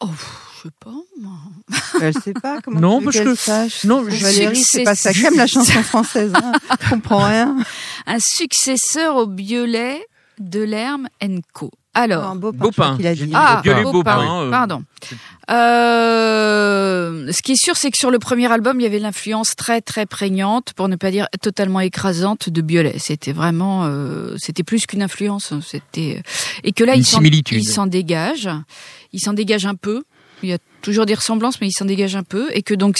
[0.00, 0.08] oh,
[0.56, 0.90] je sais pas.
[1.20, 1.38] moi.
[2.02, 2.80] Euh, je sais pas comment.
[2.80, 3.84] Non, tu veux parce qu'elle que- sache.
[3.84, 5.12] non, je- Valérie, c'est pas ça.
[5.12, 6.32] J'aime la chanson française.
[6.34, 6.52] Hein.
[6.82, 7.56] Je comprends rien.
[8.06, 10.00] Un successeur au Biolay
[10.38, 11.08] de l'Herme
[11.52, 11.70] Co.
[11.94, 12.96] Alors, Non, Beaupin.
[12.96, 14.82] Dit Ah, Biolay, Beaupin, Beaupin, euh, pardon.
[15.98, 19.54] Euh, ce qui est sûr, c'est que sur le premier album, il y avait l'influence
[19.56, 22.96] très très prégnante, pour ne pas dire totalement écrasante, de Biolay.
[22.98, 25.52] C'était vraiment, euh, c'était plus qu'une influence.
[25.66, 26.22] C'était
[26.64, 27.62] et que là, Une il s'en, similitude.
[27.62, 28.48] il s'en dégage,
[29.12, 30.02] il s'en dégage un peu.
[30.42, 32.98] Il y a toujours des ressemblances, mais il s'en dégage un peu, et que donc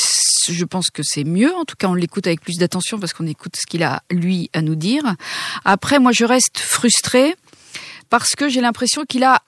[0.48, 1.54] je pense que c'est mieux.
[1.54, 4.50] En tout cas, on l'écoute avec plus d'attention parce qu'on écoute ce qu'il a lui
[4.52, 5.02] à nous dire.
[5.64, 7.34] Après, moi, je reste frustrée
[8.10, 9.42] parce que j'ai l'impression qu'il a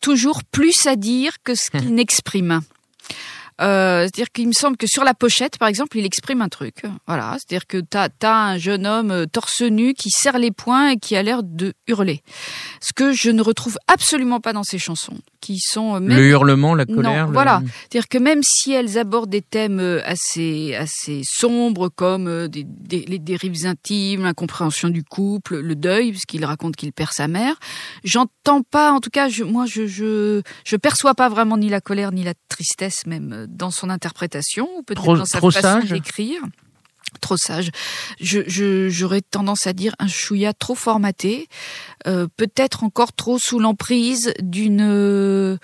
[0.00, 2.60] toujours plus à dire que ce qu'il n'exprime.
[3.60, 6.82] Euh, c'est-à-dire qu'il me semble que sur la pochette, par exemple, il exprime un truc.
[7.06, 10.90] Voilà, c'est-à-dire que t'as as un jeune homme euh, torse nu qui serre les poings
[10.90, 12.22] et qui a l'air de hurler.
[12.80, 16.28] Ce que je ne retrouve absolument pas dans ses chansons, qui sont euh, même Le
[16.28, 17.24] hurlement, la colère.
[17.24, 17.60] Non, le- voilà.
[17.90, 22.64] c'est-à-dire que même si elles abordent des thèmes euh, assez assez sombres comme euh, des,
[22.64, 27.56] des- les dérives intimes, l'incompréhension du couple, le deuil, puisqu'il raconte qu'il perd sa mère,
[28.04, 28.92] j'entends pas.
[28.92, 32.22] En tout cas, je, moi, je, je je perçois pas vraiment ni la colère ni
[32.22, 36.40] la tristesse, même dans son interprétation ou peut-être dans sa trop façon d'écrire.
[37.20, 37.70] Trop sage.
[38.20, 41.46] Je, je, j'aurais tendance à dire un chouïa trop formaté,
[42.06, 45.56] euh, peut-être encore trop sous l'emprise d'une euh,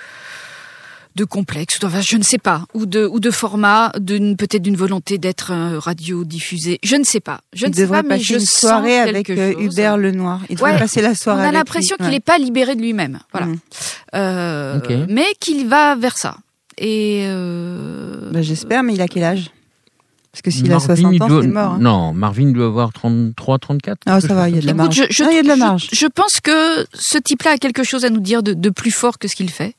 [1.16, 4.76] de complexe, enfin, je ne sais pas, ou de ou de format, d'une peut-être d'une
[4.76, 8.22] volonté d'être euh, radiodiffusé, je ne sais pas, je Il ne sais pas, mais passer
[8.24, 9.62] je une sens soirée avec quelque euh, chose.
[9.64, 10.42] Hubert Lenoir.
[10.48, 12.20] Il devrait passer la On soirée a avec l'impression qu'il n'est Ouais.
[12.20, 13.58] pas libéré de lui-même, voilà, Mm.
[14.14, 16.36] Euh, mais qu'il va vers ça.
[16.76, 19.50] Et euh, Bah, J'espère, mais il a quel âge?
[20.42, 21.72] Parce que s'il a Marvin, 60 il ans, doit- c'est mort.
[21.72, 21.78] hein.
[21.80, 23.98] Non, Marvin doit avoir 33, 34.
[24.06, 24.94] Ah, ça va, il y a de la Écoute, marge.
[24.96, 25.88] je, je- Ah, il y a de la je- marge.
[25.92, 29.18] Je, pense que ce type-là a quelque chose à nous dire de, de plus fort
[29.18, 29.74] que ce qu'il fait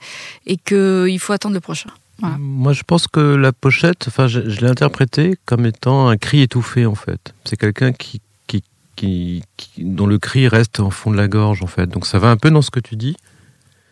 [0.46, 1.90] et qu'il faut attendre le prochain.
[2.20, 2.36] Voilà.
[2.40, 6.42] Moi, je pense que la pochette, enfin, je, je l'ai interprétée comme étant un cri
[6.42, 7.34] étouffé, en fait.
[7.46, 8.62] C'est quelqu'un qui, qui,
[8.98, 11.88] qui, qui- dont le cri reste en fond de la gorge, en fait.
[11.88, 13.16] Donc, ça va un peu dans ce que tu dis,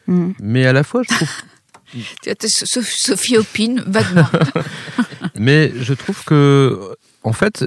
[0.08, 0.32] Mm.
[0.42, 1.30] mais à la fois, je trouve,
[2.88, 4.28] Sophie opine vaguement.
[5.38, 6.80] mais je trouve que,
[7.24, 7.66] en fait,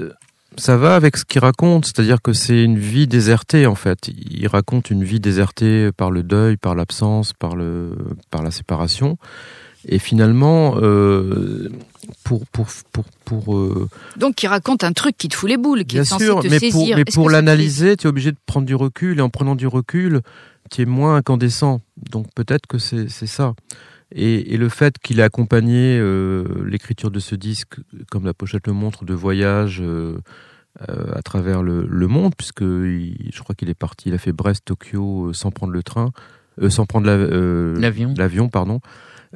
[0.57, 4.09] ça va avec ce qu'il raconte, c'est-à-dire que c'est une vie désertée, en fait.
[4.09, 7.97] Il raconte une vie désertée par le deuil, par l'absence, par le,
[8.31, 9.17] par la séparation.
[9.89, 11.71] Et finalement, euh,
[12.25, 15.85] pour, pour, pour, pour, euh, Donc, il raconte un truc qui te fout les boules,
[15.85, 16.73] qui Bien est censé sûr, te mais saisir.
[16.73, 19.67] pour, mais pour l'analyser, tu es obligé de prendre du recul, et en prenant du
[19.67, 20.21] recul,
[20.71, 21.81] tu es moins incandescent.
[22.11, 23.55] Donc peut-être que c'est c'est ça.
[24.13, 27.77] Et, et le fait qu'il ait accompagné euh, l'écriture de ce disque,
[28.11, 30.19] comme la pochette le montre, de voyage euh,
[30.89, 34.19] euh, à travers le, le monde, puisque il- je crois qu'il est parti, il a
[34.19, 36.11] fait Brest-Tokyo euh, sans prendre le train,
[36.61, 38.15] euh, sans prendre la- euh, L'avion.
[38.17, 38.81] l'avion, pardon.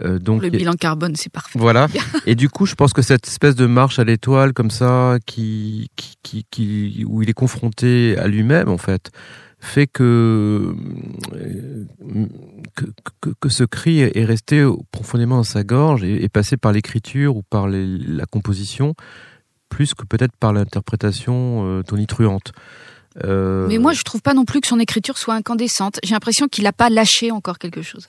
[0.03, 1.57] Euh, donc Le bilan carbone, c'est parfait.
[1.57, 1.87] voilà.
[2.27, 5.89] Et du coup, je pense que cette espèce de marche à l'étoile comme ça, qui,
[5.95, 9.13] qui, qui, qui- où il est confronté à lui-même, en fait,
[9.65, 10.75] fait que,
[11.35, 11.85] euh,
[13.41, 17.43] que, ce cri est resté profondément dans sa gorge et est passé par l'écriture ou
[17.43, 18.95] par la composition,
[19.69, 22.53] plus que peut-être par l'interprétation euh, tonitruante.
[23.25, 26.01] Euh, Mais moi, je trouve pas non plus que son écriture soit incandescente.
[26.03, 28.09] J'ai l'impression qu'il a pas lâché encore quelque chose.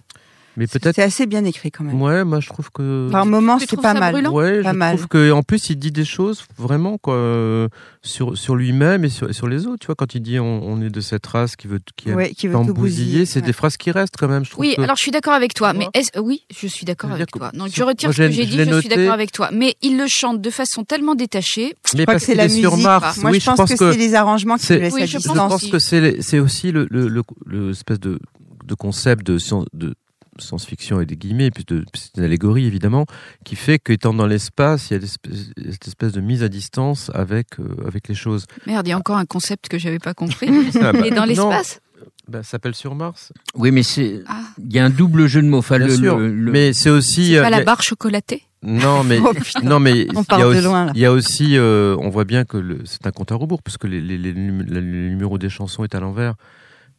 [0.57, 0.95] Mais peut-être.
[0.95, 2.01] C'est assez bien écrit quand même.
[2.01, 3.09] Ouais, moi je trouve que.
[3.11, 4.11] Par moments, c'est pas mal.
[4.13, 4.95] brûlant Ouais, Pas je mal.
[4.95, 7.67] trouve que en plus il dit des choses vraiment quoi euh,
[8.03, 9.79] sur sur lui-même et sur, sur les autres.
[9.79, 12.31] Tu vois, quand il dit on, on est de cette race qui veut qui Ouais,
[12.31, 13.45] qui veut tout bousiller, c'est ouais.
[13.45, 14.45] des phrases qui restent quand même.
[14.45, 15.87] Je trouve Oui, que- alors je suis d'accord avec toi, mais
[16.17, 17.51] oui, je suis d'accord avec toi.
[17.53, 19.49] sur- je retire moi, ce que j'ai dit, je suis d'accord avec toi.
[19.53, 21.73] Mais il le chante de façon tellement détachée.
[21.93, 22.65] mais Je crois parce que c'est la musique.
[22.81, 23.17] Mars.
[23.19, 25.33] Moi, je pense que, c'est les arrangements qui laissent je distance.
[25.33, 28.19] je pense que c'est c'est aussi le, le, le, le espèce de,
[28.65, 29.95] de concept de, science- de
[30.39, 33.05] science-fiction et des guillemets, puis de c'est une allégorie évidemment,
[33.43, 37.59] qui fait qu'étant dans l'espace, il y a cette espèce de mise à distance avec
[37.59, 38.45] euh, avec les choses.
[38.67, 40.47] Merde, il y a encore un concept que j'avais pas compris.
[40.81, 41.79] Ah bah, Il est dans l'espace?
[42.27, 43.31] Bah, ça s'appelle sur Mars.
[43.55, 44.21] Oui, mais c'est.
[44.27, 45.59] Ah, Il y a un double jeu de mots.
[45.59, 48.43] Enfin, Bien le, sûr, le- le- mais c'est aussi c'est euh, pas la barre chocolatée?
[48.63, 49.61] Non mais Oh, putain.
[49.61, 50.91] non mais On il part y a de aussi, loin, là.
[50.95, 53.61] il y a aussi euh, on voit bien que le- c'est un compte à rebours
[53.61, 56.33] parce que les, les, les, numé- les numéros des chansons est à l'envers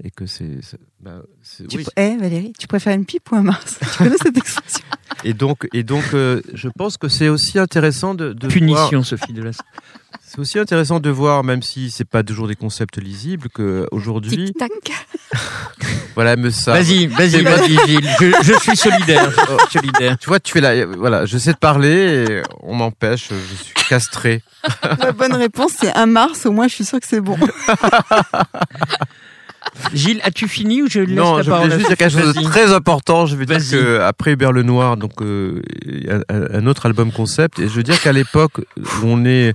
[0.03, 0.59] et que c'est
[1.01, 1.23] bah,
[1.69, 1.85] Tu oui.
[1.97, 4.85] Eh, Valérie, tu préfères une pipe ou un Mars Tu connais cette expression?
[5.25, 9.03] Et donc et donc euh, je pense que c'est aussi intéressant de, de voir punition,
[9.03, 9.53] Sophie de la.
[10.23, 14.47] c'est aussi intéressant de voir même si c'est pas toujours des concepts lisibles que aujourd'hui
[14.47, 14.71] Tic tac.
[16.15, 18.09] voilà me ça Vas-y, vas-y, vas-y, Gilles.
[18.21, 19.33] Je, je suis solidaire.
[19.71, 20.19] Solidaire.
[20.19, 23.75] tu vois tu fais là voilà je sais de parler et on m'empêche je suis
[23.89, 24.43] castré
[24.99, 26.47] La bonne réponse, c'est un Mars.
[26.47, 27.37] Au moins, je suis sûre que c'est bon.
[29.95, 32.35] Gilles, as-tu fini ou je laisse non la je parole voulais juste dire quelque chose
[32.35, 33.27] de très important.
[33.27, 35.63] Je veux dire que après Hubert Lenoir donc euh,
[36.09, 36.23] un,
[36.59, 37.59] un autre album concept.
[37.59, 38.61] Et je veux dire qu'à l'époque
[39.05, 39.55] on est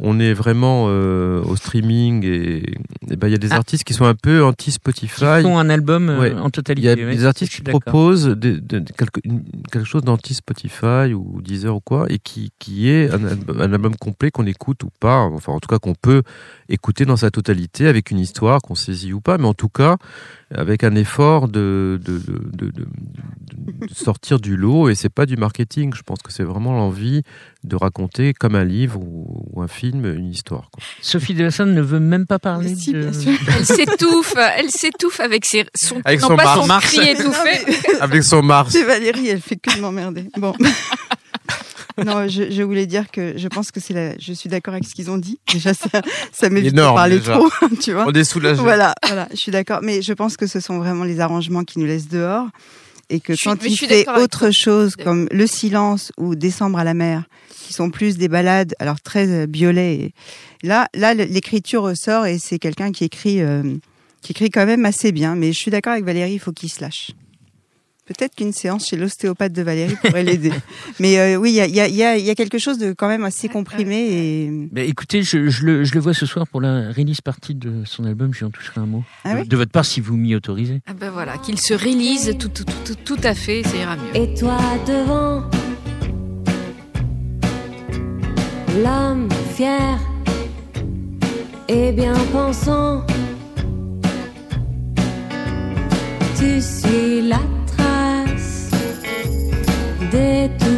[0.00, 2.74] on est vraiment euh, au streaming et,
[3.16, 3.56] ben il y a des Ah.
[3.56, 6.32] artistes qui sont un peu anti Spotify Ils font un album euh, Ouais.
[6.34, 6.90] en Il y totalité.
[6.90, 7.14] a ouais.
[7.16, 9.42] des artistes qui proposent des- des- quelque, une-
[9.72, 13.20] quelque chose d'anti-Spotify ou Deezer ou quoi, et qui, qui est un,
[13.60, 16.22] un album complet qu'on écoute ou pas, enfin en tout cas qu'on peut
[16.68, 19.96] écouter dans sa totalité avec une histoire qu'on saisit ou pas, mais en tout cas
[20.54, 22.86] avec un effort de, de, de, de- de-
[23.88, 27.22] de sortir du lot, et c'est pas du marketing, je pense que c'est vraiment l'envie
[27.64, 30.70] de raconter comme un livre ou, ou un film une histoire.
[30.70, 30.82] quoi.
[31.02, 33.00] Sophie de la Sainte ne veut même pas parler si, de...
[33.00, 33.32] bien sûr.
[33.58, 36.60] Elle s'étouffe, elle s'étouffe avec ses, son, Avec non son pas Mars.
[36.60, 36.84] son Mars.
[36.94, 37.98] cri étouffé.
[38.00, 38.70] Avec son Mars.
[38.72, 40.28] C'est Valérie, elle fait que de m'emmerder.
[40.38, 40.54] Bon.
[42.04, 44.18] Non, je, je voulais dire que je pense que c'est la.
[44.18, 45.38] Je suis d'accord avec ce qu'ils ont dit.
[45.52, 45.88] Déjà, ça,
[46.32, 47.34] ça m'évite de parler déjà.
[47.38, 47.48] trop,
[47.80, 48.04] tu vois.
[48.06, 48.60] On est soulagé.
[48.60, 49.80] Voilà, voilà, je suis d'accord.
[49.82, 52.46] Mais je pense que ce sont vraiment les arrangements qui nous laissent dehors.
[53.08, 56.92] Et que Je quand il fait autre chose, comme Le Silence ou Décembre à la
[56.92, 57.22] mer,
[57.54, 59.94] qui sont plus des balades, alors très euh, violet.
[59.94, 60.12] et-
[60.66, 63.62] Là, là, l'écriture ressort et c'est quelqu'un qui écrit, euh,
[64.22, 65.36] qui écrit quand même assez bien.
[65.36, 67.12] Mais je suis d'accord avec Valérie, il faut qu'il se lâche.
[68.06, 70.52] Peut-être qu'une séance chez l'ostéopathe de Valérie pourrait l'aider.
[71.00, 72.36] Mais euh, oui, il y a, il y, a, il y, a, il y a
[72.36, 76.00] quelque chose de quand même assez comprimé et Bah, écoutez, je, je le, je le
[76.00, 79.02] vois ce soir pour la release partie de son album, j'y en toucherai un mot.
[79.24, 80.80] Ah de, oui de votre part, si vous m'y autorisez.
[80.86, 83.96] Ah ben voilà, qu'il se rélise tout, tout, tout, tout, tout à fait, ça ira
[83.96, 84.16] mieux.
[84.16, 85.42] Et toi devant
[88.82, 89.98] L'homme fier
[91.68, 93.04] et bien pensant
[96.38, 97.55] Tu suis la trace
[100.10, 100.75] des tout-puissants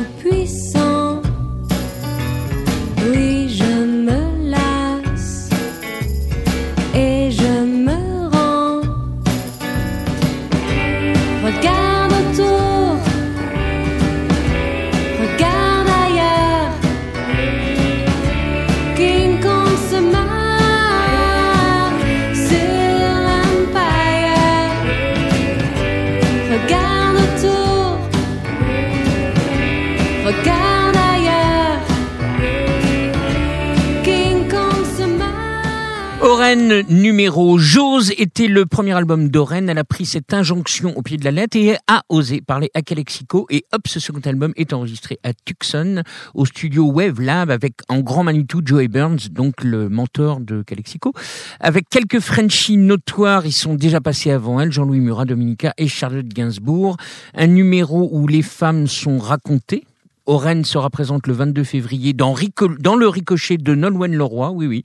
[36.57, 39.68] Numéro J'ose était le premier album d'Oren.
[39.68, 42.80] Elle a pris cette injonction au pied de la lettre et a osé parler à
[42.80, 43.46] Calexico.
[43.51, 48.01] Et hop, ce second album est enregistré à Tucson, au studio Wave Lab, avec en
[48.01, 51.12] grand Manitou Joey Burns, donc le mentor de Calexico.
[51.61, 56.28] Avec quelques Frenchies notoires, ils sont déjà passés avant elle, Jean-Louis Murat, Dominica et Charlotte
[56.28, 56.96] Gainsbourg.
[57.34, 59.84] Un numéro où les femmes sont racontées.
[60.29, 64.51] Oren sera présente le 22 février dans, Rico- dans le ricochet de Nolwenn Leroy.
[64.51, 64.83] Oui, oui.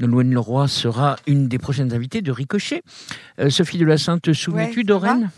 [0.00, 2.82] Nolwenn Leroy sera une des prochaines invitées de Ricochet.
[3.38, 5.30] Euh, Sophie de la Sainte, te souviens-tu Ouais, d'Oren?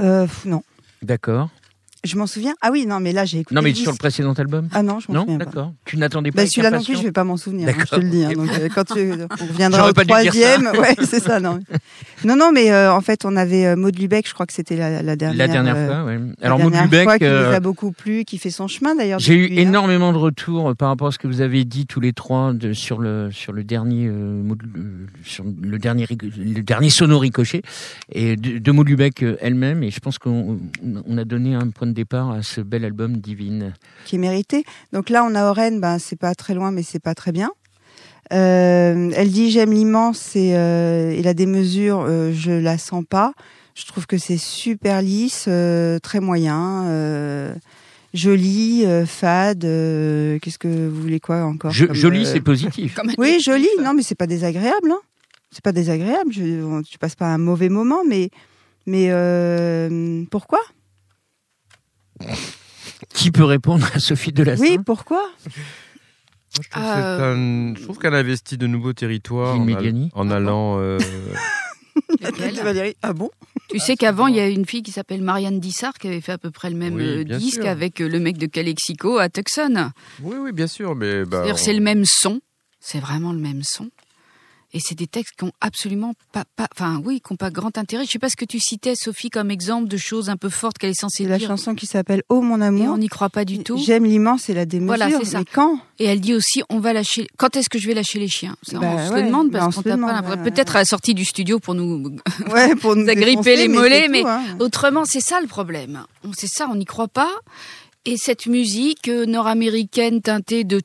[0.00, 0.64] Euh, non.
[1.02, 1.50] D'accord.
[2.04, 2.54] Je m'en souviens.
[2.60, 3.54] Ah oui, non, mais là, j'ai écouté.
[3.54, 5.44] Non, mais sur le précédent album Ah non, je m'en Non, souviens pas.
[5.46, 5.72] d'accord.
[5.84, 7.68] Tu n'attendais pas Bah, celui-là non plus, je vais pas m'en souvenir.
[7.68, 8.24] hein, je te le dis.
[8.24, 8.32] hein.
[8.34, 11.40] donc, euh, quand tu, on reviendra au pas dû dire troisième, ouais, c'est ça.
[11.40, 11.60] Non,
[12.24, 14.28] non, non, mais euh, en fait, on avait euh, Maud Lubeck.
[14.28, 15.38] Je crois que c'était la, la dernière.
[15.38, 16.20] La dernière fois, ouais.
[16.42, 19.18] Alors, Maud Lubeck, fois, qui nous a beaucoup plu, qui fait son chemin d'ailleurs.
[19.18, 19.62] J'ai eu hein.
[19.62, 22.72] énormément de retours par rapport à ce que vous avez dit tous les trois de,
[22.74, 24.10] sur le sur le dernier
[25.24, 26.90] sur le dernier le dernier
[28.12, 30.58] et de, de Maud Lubeck elle-même et je pense qu'on
[31.06, 33.72] on a donné un point de départ à ce bel album Divine.
[34.04, 34.64] qui est mérité.
[34.92, 37.50] Donc là, on a Oren, ben c'est pas très loin, mais c'est pas très bien.
[38.32, 43.32] Euh, elle dit j'aime l'immense et, euh, et la démesure, euh, je la sens pas.
[43.74, 47.54] Je trouve que c'est super lisse, euh, très moyen, euh,
[48.14, 49.64] joli, euh, fade.
[49.64, 52.98] euh, Qu'est-ce que vous voulez quoi encore Je- comme, joli, euh, c'est positif.
[53.18, 53.68] Oui, joli.
[53.82, 54.90] Non, mais c'est pas désagréable.
[54.92, 55.00] Hein.
[55.50, 56.32] C'est pas désagréable.
[56.32, 58.30] Je, tu passes pas un mauvais moment, mais
[58.86, 60.60] mais euh, pourquoi?
[63.14, 65.22] Qui peut répondre à Sophie Delassin Oui, pourquoi?
[65.22, 67.34] Moi, je, trouve que Euh,
[67.72, 70.78] un- je trouve qu'elle investit de nouveaux territoires en, en allant.
[70.78, 70.98] euh,
[72.62, 73.30] Valérie Ah bon?
[73.70, 76.32] Tu sais qu'avant, il y a une fille qui s'appelle Marianne Dissart qui avait fait
[76.32, 77.68] à peu près le même Oui, euh, disque sûr.
[77.68, 79.90] avec le mec de Calexico à Tucson.
[80.20, 82.40] Oui, oui, bien sûr, mais bah, C'est-à-dire, on- c'est le même son.
[82.80, 83.88] C'est vraiment le même son.
[84.76, 87.78] Et c'est des textes qui ont absolument pas, pas, enfin oui, qui ont pas grand
[87.78, 88.04] intérêt.
[88.04, 90.78] Je sais pas ce que tu citais, Sophie, comme exemple de choses un peu fortes
[90.78, 91.46] qu'elle est censée la dire.
[91.46, 92.88] chanson qui s'appelle Oh mon Et amour.
[92.94, 93.78] on n'y croit pas du tout.
[93.78, 94.88] J'aime l'immense et la démesure.
[94.96, 95.38] Voilà, c'est ça.
[95.38, 97.28] Mais quand Et elle dit aussi, on va lâcher.
[97.38, 98.56] Quand est-ce que je vais lâcher les chiens?
[98.62, 100.80] Ça, Bah On se ouais, le demande bah parce qu'on t'a pas ouais, Peut-être à
[100.80, 102.16] la sortie du studio pour nous.
[102.52, 104.42] Ouais, pour nous S'agripper défoncer, les mollets, mais- tout, hein.
[104.58, 106.02] Autrement, c'est ça le problème.
[106.36, 107.30] C'est ça, on n'y croit pas.
[108.06, 110.82] Et cette musique euh, nord-américaine teintée de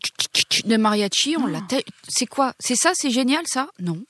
[0.77, 1.61] mariachi, on l'a.
[1.61, 1.75] te-
[2.07, 2.53] C'est quoi?
[2.59, 2.91] C'est ça?
[2.93, 3.67] C'est génial ça?
[3.79, 4.01] Non.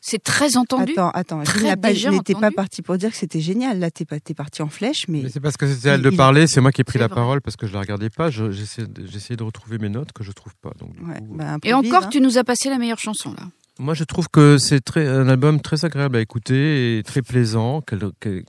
[0.00, 0.92] C'est très entendu.
[0.92, 1.42] Attends, attends.
[1.42, 3.80] Très Je déjà n'étais pas parti pour dire que c'était génial.
[3.80, 5.22] Là, t'es pas, t'es parti en flèche, mais.
[5.24, 6.98] Mais c'est parce que c'était à elle de il- parler, c'est moi qui ai pris
[7.00, 7.16] la vrai.
[7.16, 8.30] parole parce que je la regardais pas.
[8.30, 10.70] je- J'essaie de- j'essayais de retrouver mes notes que je trouve pas.
[10.78, 12.08] Donc, du Ouais, coup, bah, Et encore, hein.
[12.10, 13.42] tu nous as passé la meilleure chanson là.
[13.80, 17.80] Moi, je trouve que c'est très un album très agréable à écouter et très plaisant.
[17.80, 18.44] que, que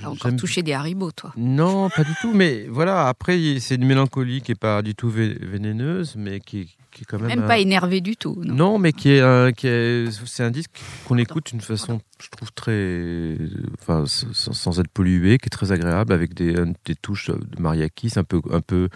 [0.00, 1.32] T'as encore touché des haribots, toi.
[1.36, 2.32] Non, pas du tout.
[2.32, 6.60] Mais voilà, après, c'est une mélancolie qui est pas du tout vé- vénéneuse, mais qui,
[6.60, 7.28] est- qui est quand même.
[7.28, 8.40] Même un- pas énervé du tout.
[8.44, 8.54] Non.
[8.54, 12.28] Non, mais qui est, un- qui est, c'est un disque qu'on écoute d'une façon, je
[12.30, 13.36] trouve très,
[13.82, 16.54] enfin, sans, sans être pollué, qui est très agréable avec des,
[16.86, 18.88] des touches de mariachi, c'est un peu, un peu,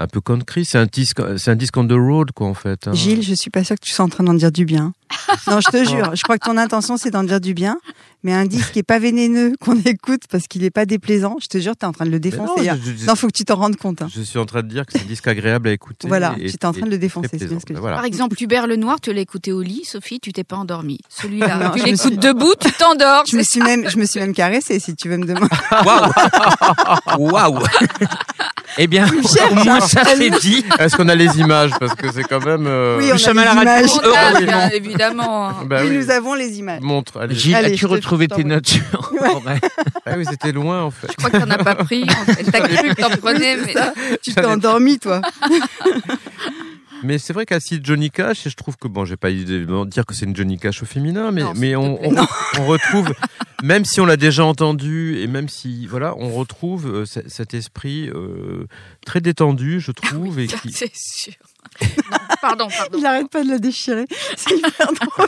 [0.00, 0.64] un peu country.
[0.64, 2.88] C'est un disque, c'est un disque on the road, quoi, en fait.
[2.88, 2.92] hein.
[2.94, 4.92] Gilles, je suis pas sûre que tu sois en train d'en dire du bien.
[5.46, 6.14] Non, je te jure.
[6.16, 7.78] Je crois que ton intention, c'est d'en dire du bien.
[8.22, 11.46] Mais un disque qui est pas vénéneux, qu'on écoute parce qu'il est pas déplaisant, je
[11.46, 12.62] te jure, t'es en train de le défoncer.
[12.66, 12.78] non, hein.
[12.84, 14.02] je, je- Non, faut que tu t'en rendes compte.
[14.02, 14.08] hein.
[14.14, 16.06] je suis en train de dire que c'est un disque agréable à écouter.
[16.08, 17.96] Voilà, tu étais en train de le défoncer, très c'est bien ce que je Voilà.
[17.96, 20.98] Par exemple, Hubert Lenoir, tu l'as écouté au lit, Sophie, tu t'es pas endormie.
[21.08, 23.24] Celui-là, Non, tu l'écoutes suis- debout, tu t'endors.
[23.30, 25.48] Je me suis même, je me suis même caressée, si tu veux me demander.
[25.84, 27.58] Waouh Waouh
[28.78, 30.64] Eh bien, au moins ça c'est dit.
[30.78, 32.66] Est-ce qu'on a les images parce que c'est quand même.
[32.66, 33.90] euh, Oui, Nous on sommes a à les la images.
[34.02, 34.16] Heureusement.
[34.34, 35.48] Ah, bien évidemment.
[35.70, 35.96] oui, oui.
[35.96, 36.80] nous avons les images.
[36.80, 37.20] Montre.
[37.20, 37.34] allez.
[37.34, 39.60] Gilles, as-tu retrouvé tes notes sur Aurel
[40.06, 41.08] Ah oui, c'était loin en fait.
[41.10, 42.04] Je crois que t'en as pas pris.
[42.04, 42.44] En fait.
[42.44, 43.74] T'as cru que t'en prenais, mais
[44.22, 45.20] Tu t'es endormi, toi.
[47.02, 49.64] Mais c'est vrai qu'à cite Johnny Cash, et je trouve que, bon, j'ai pas idée
[49.64, 52.08] de dire que c'est une Johnny Cash au féminin, mais, Non, mais on, plaît.
[52.56, 53.08] on, on retrouve,
[53.62, 57.54] même si on l'a déjà entendu, et même si, voilà, on retrouve euh, ce- cet
[57.54, 58.66] esprit euh,
[59.06, 60.72] très détendu, je trouve, et qui.
[60.72, 61.32] c'est sûr.
[62.10, 62.98] Non, pardon, pardon.
[62.98, 64.06] Il arrête pas de la déchirer.
[64.36, 65.26] C'est hyper drôle.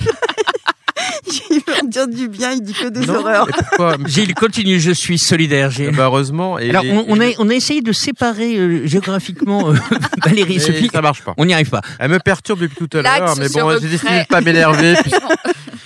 [1.50, 3.46] Il veut en dire du bien, il dit que des Non, horreurs.
[4.06, 5.70] Gilles, continue, je suis solidaire.
[5.70, 5.94] Gilles.
[5.94, 6.58] Bah, heureusement.
[6.58, 9.76] Et, Alors, on, a, on a essayé de séparer euh, géographiquement euh,
[10.24, 10.90] Valérie et Sophie.
[10.92, 11.34] ça marche pas.
[11.36, 11.80] On n'y arrive pas.
[12.00, 14.94] Elle me perturbe depuis tout à l'heure, mais bon, j'ai décidé de pas m'énerver.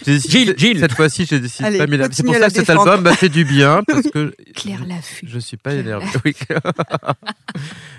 [0.07, 0.81] Gilles, Gilles.
[0.81, 2.15] Cette fois-ci, j'ai décidé de Allez, pas m'énerver.
[2.15, 2.89] C'est pour ça que cet défendre.
[2.89, 5.27] album m'a fait du bien, parce que Claire l'affût.
[5.29, 6.07] Je suis pas énervé.
[6.25, 6.35] Oui.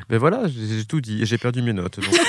[0.10, 2.00] Mais voilà, j'ai tout dit j'ai perdu mes notes.
[2.00, 2.20] donc.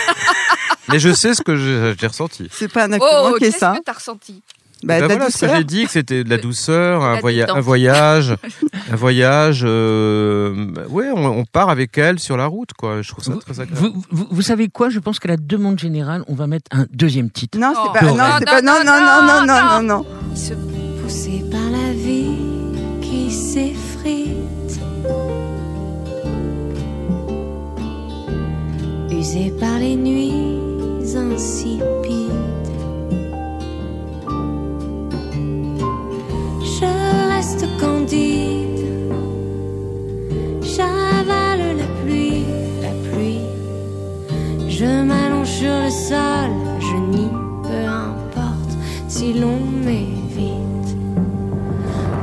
[0.91, 2.49] Mais je sais ce que j'ai ressenti.
[2.51, 3.75] C'est pas un Oh, qu'est-ce ça.
[3.79, 4.43] que t'as ressenti?
[4.85, 7.43] Bah, Ben voilà ce que j'ai dit, que c'était de la douceur, un, La voya-
[7.47, 7.57] détente.
[7.57, 8.35] un voyage,
[8.93, 9.63] un voyage.
[9.65, 13.03] Euh, ouais, on, on part avec elle sur la route, quoi.
[13.03, 13.77] Je trouve ça Vous, très agréable.
[13.93, 14.89] vous, vous- vous savez quoi?
[14.91, 17.59] Je pense qu'à la demande générale, on va mettre un deuxième titre.
[17.59, 17.81] Non, Oh.
[17.93, 18.07] c'est pas.
[18.07, 18.63] Non, Non, pas.
[18.63, 20.07] Non, non, non, non, non, non, non.
[20.37, 20.55] Se
[21.03, 22.31] poussé par la vie
[23.03, 24.81] qui s'effrite,
[29.11, 30.57] usé par les nuits
[31.17, 32.48] insipides.
[36.81, 36.87] Je
[37.35, 38.87] reste candide,
[40.63, 42.45] j'avale la pluie,
[42.81, 43.41] la pluie.
[44.69, 47.33] Je m'allonge sur le sol, je nie,
[47.65, 50.91] peu importe si l'on m'évite.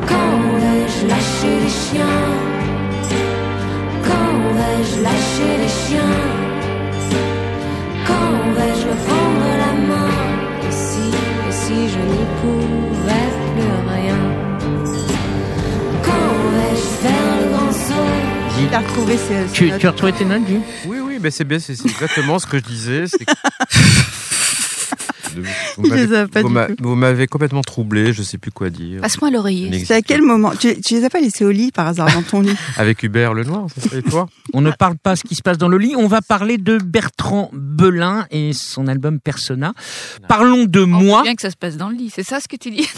[0.08, 2.26] Quand vais-je lâcher les chiens?
[4.58, 6.35] Vais-je lâcher les chiens?
[19.54, 19.80] Tu, notes.
[19.80, 22.46] tu as retrouvé tes notes, Guy Oui, oui, mais c'est bien, c'est c'est exactement ce
[22.48, 23.06] que je disais.
[23.08, 23.32] c'est que-
[25.78, 26.76] Vous m'avez- les a pas vous du m'a- tout.
[26.80, 29.02] vous m'avez complètement troublé, je sais plus quoi dire.
[29.02, 29.84] Passe-moi l'oreiller.
[29.84, 32.22] C'est à quel moment tu, tu les as pas laissés au lit par hasard dans
[32.24, 35.42] ton lit Avec Hubert Lenoir, ça et toi On ne parle pas ce qui se
[35.42, 35.94] passe dans le lit.
[35.98, 39.74] On va parler de Bertrand Belin et son album Persona.
[40.30, 41.04] Parlons de On moi.
[41.16, 42.12] voit bien que ça se passe dans le lit.
[42.16, 42.88] C'est ça ce que tu dis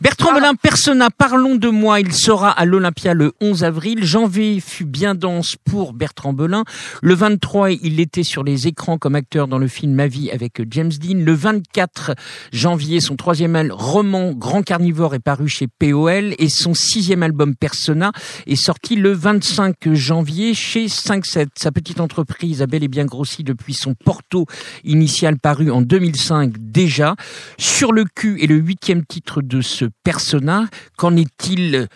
[0.00, 2.00] Bertrand Belin, Persona, parlons de moi.
[2.00, 4.04] Il sera à l'Olympia le 11 avril.
[4.04, 6.64] Janvier fut bien dense pour Bertrand Belin.
[7.02, 10.62] Le 23, il était sur les écrans comme acteur dans le film Ma vie avec
[10.70, 11.18] James Dean.
[11.24, 12.14] Le 24
[12.52, 18.12] janvier, son troisième roman Grand Carnivore est paru chez POL et son sixième album Persona
[18.46, 21.48] est sorti le 25 janvier chez 5-7.
[21.54, 24.46] Sa petite entreprise a bel et bien grossi depuis son Porto
[24.82, 27.16] initial paru en 2005 déjà.
[27.58, 30.66] Sur le cul est le huitième titre de ce Persona.
[30.96, 31.88] Qu'en est-il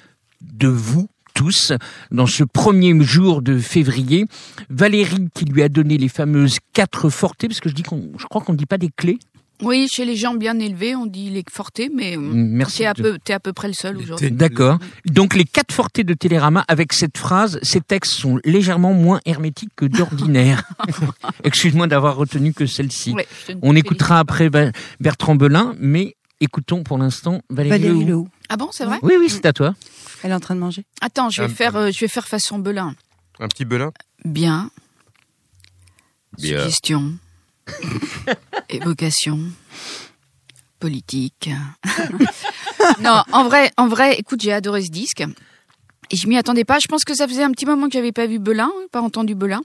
[0.43, 1.73] de vous tous
[2.11, 4.27] dans ce premier jour de février?
[4.69, 8.27] Valérie qui lui a donné les fameuses quatre fortées, parce que je dis qu'on, je
[8.27, 9.19] crois qu'on ne dit pas des clés.
[9.61, 12.79] Oui, chez les gens bien élevés, on dit les fortés, mais euh, Merci.
[12.79, 14.31] t'es à, de- peu, t'es à peu près le seul aujourd'hui.
[14.31, 14.79] D'accord.
[15.07, 19.73] Donc les quatre fortés de Télérama avec cette phrase, ces textes sont légèrement moins hermétiques
[19.75, 20.63] que d'ordinaire.
[21.45, 23.11] Excuse-moi d'avoir retenu que celle-ci.
[23.15, 23.27] Ouais,
[23.63, 24.49] On écoutera après
[25.01, 28.29] Bertrand Belin, mais écoutons pour l'instant Valérie, Valérie Lehoux.
[28.49, 29.75] Ah bon, c'est vrai Oui, oui, c'est à toi.
[30.23, 30.85] Elle est en train de manger.
[31.01, 32.95] Attends, je vais, faire, euh, je vais faire façon Belin.
[33.39, 33.93] Un petit belin
[34.25, 34.71] Bien.
[36.37, 36.59] Bien.
[36.59, 37.15] Suggestion.
[38.69, 39.39] Évocation.
[40.81, 41.51] Politique.
[43.01, 45.25] non, en vrai, en vrai, écoute, j'ai adoré ce disque.
[46.11, 46.79] Et je m'y attendais pas.
[46.79, 49.35] Je pense que ça faisait un petit moment que j'avais pas vu Belin, pas entendu
[49.35, 49.63] Belin.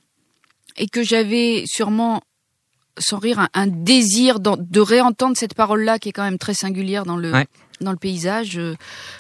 [0.78, 2.22] Et que j'avais sûrement,
[3.00, 7.06] sans rire, un, un désir de réentendre cette parole-là qui est quand même très singulière
[7.06, 7.48] dans le, Ouais.
[7.82, 8.76] dans le paysage euh,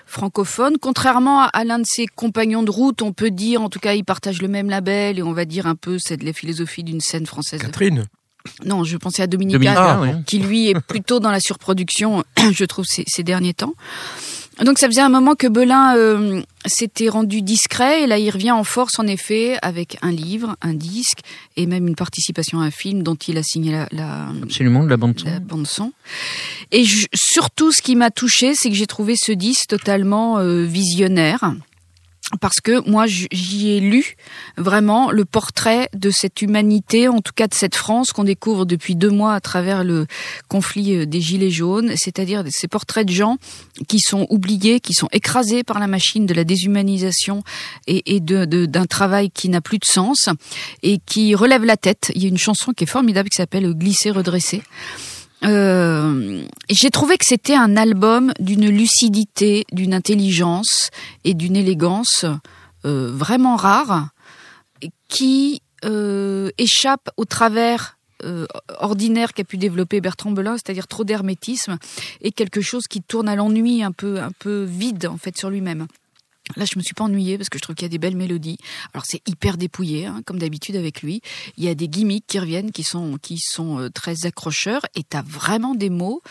[0.05, 0.75] francophone.
[0.79, 3.93] Contrairement à, à l'un de ses compagnons de route, on peut dire, en tout cas,
[3.93, 6.83] ils partagent le même label et on va dire un peu, c'est de la philosophie
[6.83, 7.61] d'une scène française.
[7.61, 8.05] Catherine
[8.65, 10.15] Non, je pensais à Dominique Dominica, Ah, ouais.
[10.27, 13.73] qui lui est plutôt dans la surproduction, je trouve, ces, ces derniers temps.
[14.61, 18.51] Donc ça faisait un moment que Belin euh, s'était rendu discret, et là il revient
[18.51, 21.19] en force en effet avec un livre, un disque,
[21.57, 24.89] et même une participation à un film dont il a signé la, la, Absolument, de
[24.89, 25.25] la bande son.
[25.25, 25.91] la bande son.
[26.71, 30.63] Et je- surtout, ce qui m'a touché, c'est que j'ai trouvé ce disque totalement euh,
[30.63, 31.53] visionnaire.
[32.39, 34.15] Parce que moi, j'y ai lu
[34.57, 38.95] vraiment le portrait de cette humanité, en tout cas de cette France qu'on découvre depuis
[38.95, 40.07] deux mois à travers le
[40.47, 43.37] conflit euh, des Gilets jaunes, c'est-à-dire ces portraits de gens
[43.87, 47.43] qui sont oubliés, qui sont écrasés par la machine de la déshumanisation
[47.87, 50.29] et, d'un travail qui n'a plus de sens
[50.81, 52.11] et qui relèvent la tête.
[52.15, 54.63] Il y a une chanson qui est formidable qui s'appelle Glisser, redresser.
[55.43, 60.89] Euh, j'ai trouvé que c'était un album d'une lucidité, d'une intelligence
[61.23, 62.25] et d'une élégance
[62.85, 64.09] euh, vraiment rare
[65.09, 68.45] qui euh, échappe au travers euh,
[68.79, 71.77] ordinaire qu'a pu développer Bertrand Belin, c'est-à-dire trop d'hermétisme
[72.21, 75.49] et quelque chose qui tourne à l'ennui un peu un peu vide en fait sur
[75.49, 75.87] lui-même.
[76.57, 78.17] Là, je me suis pas ennuyée parce que je trouve qu'il y a des belles
[78.17, 78.57] mélodies.
[78.93, 81.21] Alors c'est hyper dépouillé, hein, comme d'habitude avec lui.
[81.57, 85.03] Il y a des gimmicks qui reviennent, qui sont qui sont euh, très accrocheurs, et
[85.03, 86.21] t'as vraiment des mots,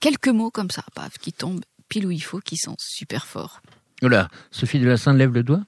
[0.00, 3.60] quelques mots comme ça, paf, qui tombent pile où il faut, qui sont super forts.
[4.02, 5.62] Voilà, Sophie de la Sainte lève le doigt?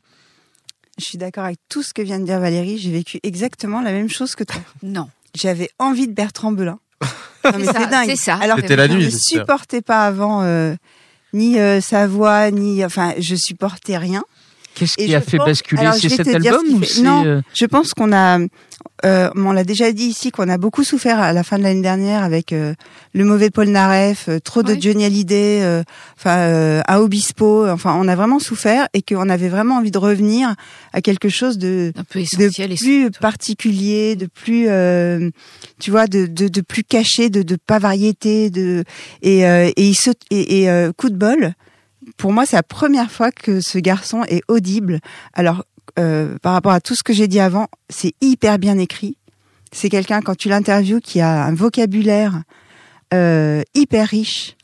[0.99, 2.79] Je suis d'accord avec tout ce que vient de dire Valérie.
[2.79, 4.61] J'ai vécu exactement la même chose que toi.
[4.83, 6.79] Non, J'avais envie de Bertrand Belin.
[7.45, 8.07] Non, mais C'est ça, c'est dingue.
[8.07, 8.37] c'est ça.
[8.37, 9.41] Alors, C'était la je nuit, ne c'est ça.
[9.41, 10.75] supportais pas avant euh,
[11.35, 14.23] ni euh, sa voix, ni enfin, je supportais rien.
[14.75, 15.83] Qu'est-ce qui a fait pense- basculer?
[16.01, 17.25] C'est cet album ce ou fait- Non.
[17.25, 18.39] euh, Je pense qu'on a,
[19.05, 21.83] euh, on l'a déjà dit ici, qu'on a beaucoup souffert à la fin de l'année
[21.83, 22.75] dernière avec euh,
[23.13, 24.75] le mauvais Paul Naref, euh, trop de.
[24.81, 25.83] Johnny Hallyday, euh,
[26.17, 27.69] enfin euh, à Obispo.
[27.69, 30.55] Enfin, on a vraiment souffert et qu'on avait vraiment envie de revenir
[30.93, 35.31] à quelque chose de un peu essentiel et plus particulier, de plus, euh,
[35.81, 38.85] tu vois, de, de, de plus caché, de, de pas variété, de
[39.23, 39.97] et euh, et il
[40.31, 41.55] et, et, euh, coup de bol.
[42.17, 45.01] Pour moi, c'est la première fois que ce garçon est audible.
[45.33, 45.65] Alors,
[45.99, 49.17] euh, par rapport à tout ce que j'ai dit avant, c'est hyper bien écrit.
[49.73, 52.43] C'est quelqu'un quand tu l'interviews qui a un vocabulaire
[53.13, 54.57] euh, hyper riche,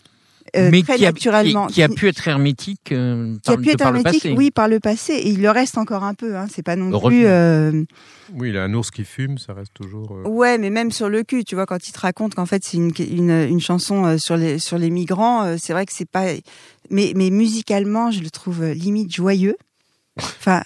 [0.56, 3.56] euh, mais très qui a, naturellement, qui, qui a pu être hermétique euh, qui a
[3.56, 6.36] pu être hermétique, oui, par le passé, et il le reste encore un peu.
[6.36, 7.26] Hein, c'est pas non plus.
[7.26, 7.84] euh,
[8.34, 10.10] Oui, il a un ours qui fume, ça reste toujours.
[10.24, 12.64] euh, Ouais, mais même sur le cul, tu vois, quand il te raconte qu'en fait
[12.64, 16.08] c'est une, une, une chanson sur les sur les migrants, euh, c'est vrai que c'est
[16.10, 16.26] pas.
[16.90, 19.56] Mais mais musicalement, je le trouve limite joyeux.
[20.18, 20.62] Enfin,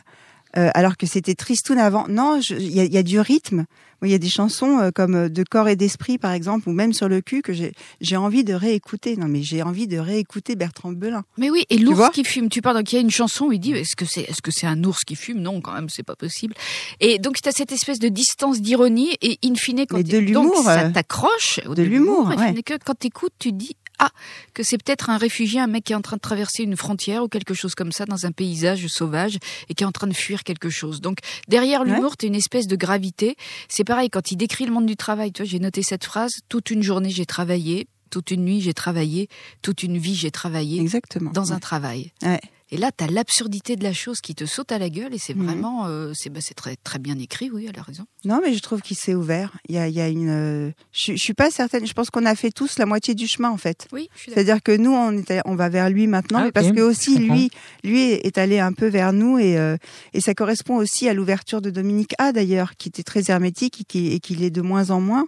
[0.57, 2.07] euh, alors que c'était tristoun avant.
[2.09, 3.67] Non, il y y a du rythme.
[4.05, 6.73] Il y a des chansons euh, comme euh, De corps et d'esprit, par exemple, ou
[6.73, 9.17] même sur le cul que j'ai envie de réécouter.
[9.17, 11.25] Non, mais j'ai envie de réécouter Bertrand Belin.
[11.39, 12.49] Mais oui, et l'ours qui fume.
[12.49, 14.43] Tu parles, donc il y a une chanson où il dit est-ce que c'est est-ce
[14.43, 15.41] que c'est un ours qui fume?
[15.41, 16.55] Non, quand même, c'est pas possible.
[17.01, 20.19] Et donc tu as cette espèce de distance d'ironie et in fine quand Mais de
[20.19, 22.63] l'humour, ça euh, t'accroche de l'humour, in ouais.
[22.85, 24.11] quand t'écoutes, tu te dis ah
[24.55, 27.23] que c'est peut-être un réfugié, un mec qui est en train de traverser une frontière
[27.23, 29.39] ou quelque chose comme ça dans un paysage sauvage
[29.69, 31.01] et qui est en train de fuir quelque chose.
[31.01, 31.19] Donc
[31.49, 31.87] derrière Ouais.
[31.91, 33.37] l'humour, t'as une espèce de gravité.
[33.69, 35.33] C'est pareil quand il décrit le monde du travail.
[35.33, 38.75] Tu vois, j'ai noté cette phrase toute une journée j'ai travaillé, toute une nuit j'ai
[38.75, 39.29] travaillé,
[39.63, 41.31] toute une vie j'ai travaillé Exactement.
[41.33, 41.61] dans un Ouais.
[41.61, 42.13] travail.
[42.23, 42.41] Ouais.
[42.75, 45.18] Et là, tu as l'absurdité de la chose qui te saute à la gueule et
[45.18, 45.45] c'est Mhm.
[45.45, 48.05] vraiment, euh, c'est bah, c'est très, très bien écrit, oui, elle a raison.
[48.25, 49.53] Non, mais je trouve qu'il s'est ouvert.
[49.68, 50.29] Il y a, il y a une.
[50.29, 51.87] euh, Je, je suis pas certaine.
[51.87, 53.87] Je pense qu'on a fait tous la moitié du chemin en fait.
[53.93, 54.35] Oui, je suis d'accord.
[54.45, 56.81] C'est-à-dire que nous, on, est allé- on va vers lui maintenant, Ah, mais parce que
[56.81, 57.51] aussi lui,
[57.85, 59.77] lui est allé un peu vers nous et, euh,
[60.12, 63.85] et ça correspond aussi à l'ouverture de Dominique A d'ailleurs, qui était très hermétique et
[63.85, 65.27] qui, et qui l'est de moins en moins.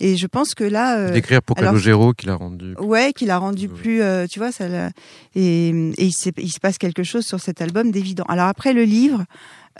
[0.00, 2.74] Et je pense que là, euh, D'écrire pour alors- Calogero qui l'a rendu.
[2.80, 3.74] ouais, qu'il a rendu Ouais.
[3.74, 4.66] plus, euh, tu vois, ça.
[4.68, 4.90] l'a-
[5.34, 8.24] Et, et il, se passe quelque chose sur cet album d'évident.
[8.28, 9.24] Alors après le livre,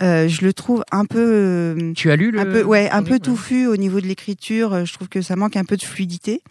[0.01, 1.75] euh, je le trouve un peu.
[1.95, 4.93] Tu as lu le un peu ouais un peu touffu au niveau de l'écriture je
[4.93, 6.41] trouve que ça manque un peu de fluidité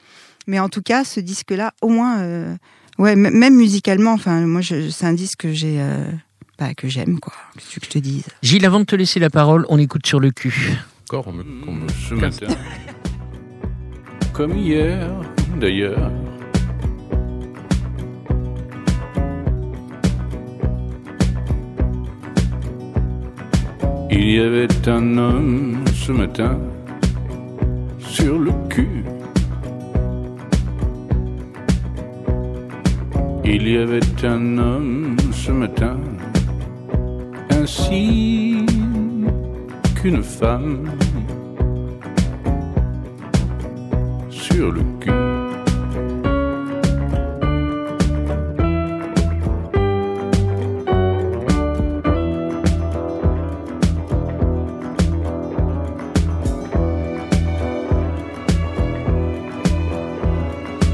[0.47, 2.55] mais en tout cas ce disque là au moins euh,
[2.99, 6.11] ouais m- même musicalement enfin moi je- c'est un disque que j'ai euh,
[6.59, 8.25] bah, que j'aime quoi qu'est-ce que tu veux que je te dise?
[8.43, 10.79] Gilles, avant de te laisser la parole, on écoute sur le cul.
[11.07, 12.41] Encore, on me, on me ce casse.
[12.41, 12.55] matin.
[14.35, 15.09] Comme hier,
[15.61, 16.11] d'ailleurs.
[24.11, 26.59] Il y avait un homme ce matin
[28.01, 29.05] sur le cul.
[33.45, 35.97] Il y avait un homme ce matin
[37.51, 38.67] ainsi
[39.95, 40.89] qu'une femme
[44.55, 45.11] sur le cul.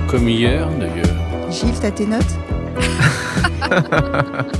[0.08, 1.50] Comme hier d'ailleurs.
[1.50, 2.36] Gilles t'as tes notes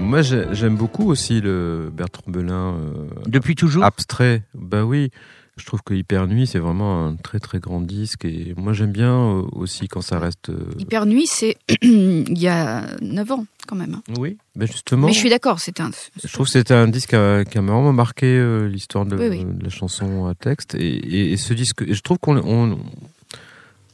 [0.00, 4.42] Moi, j'ai- j'aime beaucoup aussi le Bertrand Belin euh, Depuis toujours abstrait.
[4.54, 5.10] Bah oui,
[5.56, 8.24] je trouve que Hyper Nuit, c'est vraiment un très très grand disque.
[8.24, 10.48] Et moi, j'aime bien euh, aussi quand ça reste.
[10.50, 13.94] euh, Hyper Nuit, c'est il y a 9 ans quand même.
[13.94, 14.02] hein.
[14.18, 15.06] Oui, bah justement.
[15.06, 15.90] Mais je suis d'accord, c'est un.
[16.22, 19.16] Je trouve que c'était un disque qui a, qui a vraiment marqué euh, l'histoire de,
[19.16, 19.44] Oui, oui.
[19.44, 20.74] de la chanson à texte.
[20.74, 22.78] Et, et- et ce disque, et je trouve qu'on on,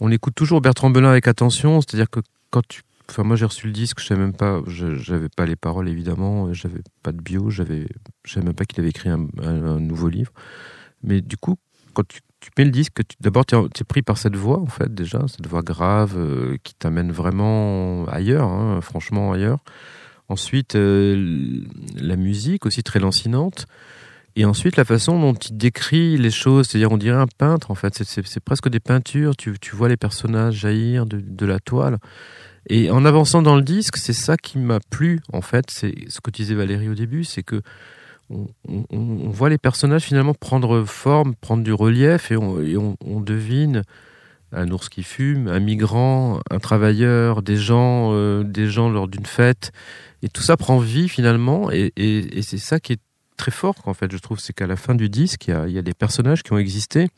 [0.01, 1.81] on écoute toujours Bertrand Belin avec attention.
[1.81, 2.83] C'est-à-dire que quand tu.
[3.11, 6.53] Enfin, moi, j'ai reçu le disque, je savais même pas, j'avais pas les paroles évidemment,
[6.55, 7.89] j'avais pas de bio, j'avais,
[8.25, 10.31] je savais même pas qu'il avait écrit un, un- un nouveau livre.
[11.03, 11.57] Mais du coup,
[11.95, 12.21] quand tu,
[12.59, 15.63] mets le disque, d'abord, tu es, pris par cette voix, en fait, déjà, cette voix
[15.63, 19.59] grave euh, qui t'amène vraiment ailleurs, hein, franchement ailleurs.
[20.29, 21.65] Ensuite, euh,
[21.97, 23.67] la musique aussi très lancinante.
[24.37, 27.75] Et ensuite, la façon dont il décrit les choses, c'est-à-dire on dirait un peintre en
[27.75, 31.99] fait, C'est- presque des peintures, tu, vois les personnages jaillir de la toile.
[32.69, 36.21] Et en avançant dans le disque, c'est ça qui m'a plu en fait, c'est ce
[36.21, 37.63] que disait Valérie au début, c'est que
[38.31, 43.83] on, voit les personnages finalement prendre forme, prendre du relief et on, devine
[44.53, 49.27] un ours qui fume, un migrant, un travailleur, des gens, euh, des gens lors d'une
[49.27, 49.73] fête.
[50.23, 51.93] Et tout ça prend vie finalement, et,
[52.43, 53.01] c'est ça qui est
[53.37, 55.83] très fort, en fait, je trouve, c'est qu'à la fin du disque, il y a
[55.83, 57.09] des personnages qui ont existé.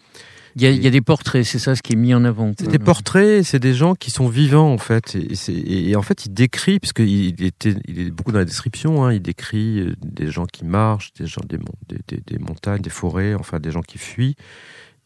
[0.57, 2.25] Il y, a, il y a des portraits, c'est ça ce qui est mis en
[2.25, 2.53] avant.
[2.59, 5.15] C'est des portraits, c'est des gens qui sont vivants, en fait.
[5.15, 8.39] Et, c'est- et- et en fait, il décrit, puisqu'il il était, il est beaucoup dans
[8.39, 11.99] la description, hein, il décrit euh, des gens qui marchent, des gens des, mon- des,
[12.09, 14.37] des- des montagnes, des forêts, enfin des gens qui fuient,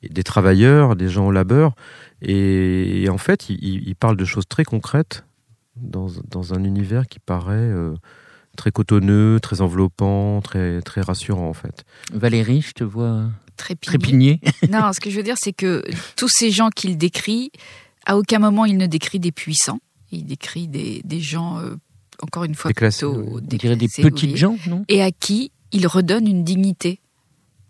[0.08, 1.74] des travailleurs, des gens au labeur.
[2.22, 5.24] Et, et en fait, il, il- il parle de choses très concrètes
[5.76, 7.94] dans, dans un univers qui paraît euh,
[8.56, 11.84] très cotonneux, très enveloppant, très, très rassurant, en fait.
[12.12, 13.26] Valérie, je te vois
[13.56, 14.40] Trépigné.
[14.70, 15.84] Non, ce que je veux dire, c'est que
[16.16, 17.50] tous ces gens qu'il décrit,
[18.04, 19.80] à aucun moment il ne décrit des puissants.
[20.12, 21.76] Il décrit des, des gens, euh,
[22.22, 24.84] encore une fois, Déclassés, plutôt des petites gens, non?
[24.88, 27.00] Et à qui il redonne une dignité.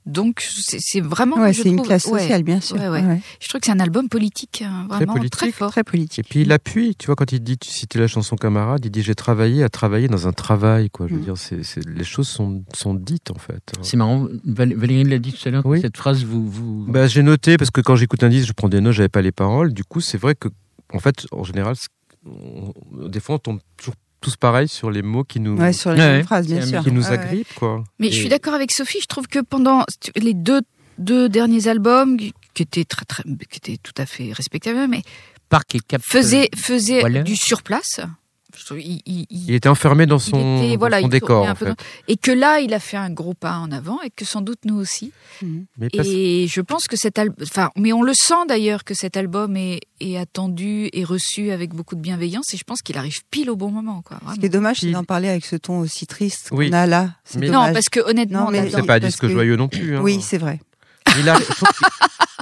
[0.06, 1.36] Donc, c'est vraiment.
[1.38, 3.02] ouais je c'est une trouve- classe ouais, sociale bien sûr ouais, ouais.
[3.02, 5.70] Ouais, Je trouve que c'est un album politique, hein, vraiment très, politique, fort.
[5.72, 8.36] très politique Et puis il appuie, tu vois, quand il dit, tu citais la chanson
[8.36, 11.08] Camarade, il dit j'ai travaillé à travailler dans un travail, quoi.
[11.08, 11.24] Je veux Mm.
[11.24, 13.72] dire, c'est, c'est- les choses sont, sont dites, en fait.
[13.82, 14.28] C'est marrant.
[14.44, 15.64] Val- Valérie l'a dit tout à l'heure.
[15.64, 15.80] que Oui.
[15.80, 16.86] Cette phrase, vous, vous.
[16.88, 19.22] Bah, j'ai noté, parce que quand j'écoute un disque, je prends des notes, j'avais pas
[19.22, 19.72] les paroles.
[19.74, 20.46] Du coup, c'est vrai que,
[20.92, 21.74] en fait, en général,
[23.08, 25.98] des fois, on tombe toujours tous pareils sur les mots qui nous, Ouais, sur les
[26.00, 26.22] Ouais, mêmes ouais.
[26.24, 26.82] phrases, bien sûr.
[26.82, 27.84] qui nous agrippent, quoi.
[27.98, 28.98] Mais je suis d'accord avec Sophie.
[29.00, 29.84] Je trouve que pendant
[30.16, 30.62] les deux
[30.98, 35.02] deux derniers albums qui étaient très très qui étaient tout à fait respectables, mais
[35.50, 36.00] Parc et Cap.
[36.02, 37.22] faisaient faisaient Voilà.
[37.22, 38.00] du surplace.
[38.70, 41.46] Il- il- il- Il était enfermé dans il son, était- dans voilà, son il décor,
[41.48, 41.66] en fait.
[41.66, 41.74] dans-
[42.08, 44.58] et que là, il a fait un gros pas en avant, et que sans doute
[44.64, 45.12] nous aussi.
[45.78, 48.94] Mais parce- Et je pense que cet album, enfin, mais on le sent d'ailleurs que
[48.94, 52.96] cet album est, est attendu et reçu avec beaucoup de bienveillance, et je pense qu'il
[52.98, 54.18] arrive pile au bon moment, quoi.
[54.34, 56.70] Ce qui est dommage, c'est d'en parler avec ce ton aussi triste Oui.
[56.70, 57.10] qu'on a là.
[57.24, 57.72] C'est Mais- Non, dommage.
[57.74, 59.96] parce que honnêtement, Non, mais- c'est pas un disque que- joyeux non plus.
[59.96, 60.00] hein.
[60.02, 60.60] Oui, c'est vrai.
[61.18, 61.86] Il a- je trouve qu'il-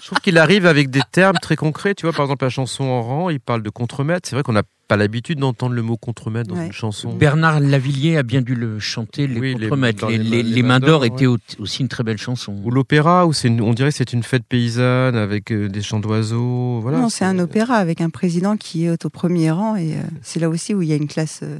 [0.02, 1.94] je trouve qu'il arrive avec des termes très concrets.
[1.94, 4.28] Tu vois, par exemple, la chanson en rang, il parle de contremaître.
[4.28, 6.66] C'est vrai qu'on n'a pas l'habitude d'entendre le mot contremaître dans Ouais.
[6.66, 7.14] une chanson.
[7.14, 10.06] Bernard Lavillier a bien dû le chanter, les Oui, les- contremaîtres.
[10.08, 12.04] Les, les les- mains- les les mains mains d'or d'or, étaient au- aussi une très
[12.04, 12.60] belle chanson.
[12.64, 15.80] Ou l'opéra, où c'est une- on dirait que c'est une fête paysanne avec euh, des
[15.80, 16.80] chants d'oiseaux.
[16.82, 20.00] Voilà, non, c'est un opéra avec un président qui est au premier rang et euh,
[20.22, 21.40] c'est là aussi où il y a une classe.
[21.42, 21.58] euh,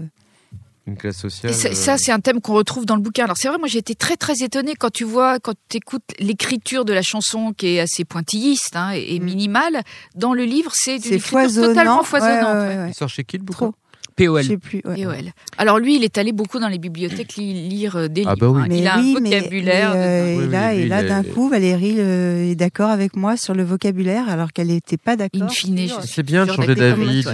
[0.87, 1.51] Une classe sociale.
[1.53, 3.25] Et ça, euh, ça, c'est un thème qu'on retrouve dans le bouquin.
[3.25, 6.03] Alors c'est vrai, moi j'ai été très très étonnée quand tu vois, quand tu écoutes
[6.19, 9.25] l'écriture de la chanson qui est assez pointilliste hein, et, et Mm.
[9.25, 9.83] minimale.
[10.15, 11.69] Dans le livre, c'est une écriture foisonnant.
[11.69, 12.45] totalement foisonnante.
[12.45, 12.69] ouais, ouais.
[12.77, 12.91] ouais, ouais.
[12.91, 13.57] Il sort chez qui le bouquin?
[13.71, 13.75] Trop.
[14.17, 14.43] POL.
[14.43, 14.81] Je sais plus.
[14.85, 15.07] ouais.
[15.07, 15.25] Ouais.
[15.59, 18.53] Alors lui, il est allé beaucoup dans les bibliothèques li- lire euh, des Ah livres.
[18.53, 18.63] bah oui.
[18.63, 18.67] hein.
[18.69, 19.93] Mais Il a oui, un vocabulaire.
[19.95, 22.91] mais, euh, Oui, et oui, là, et là d'un est- coup, Valérie euh, est d'accord
[22.91, 25.43] avec moi sur le vocabulaire alors qu'elle n'était pas d'accord.
[25.43, 27.25] In fine, C'est bien de changer des d'avis.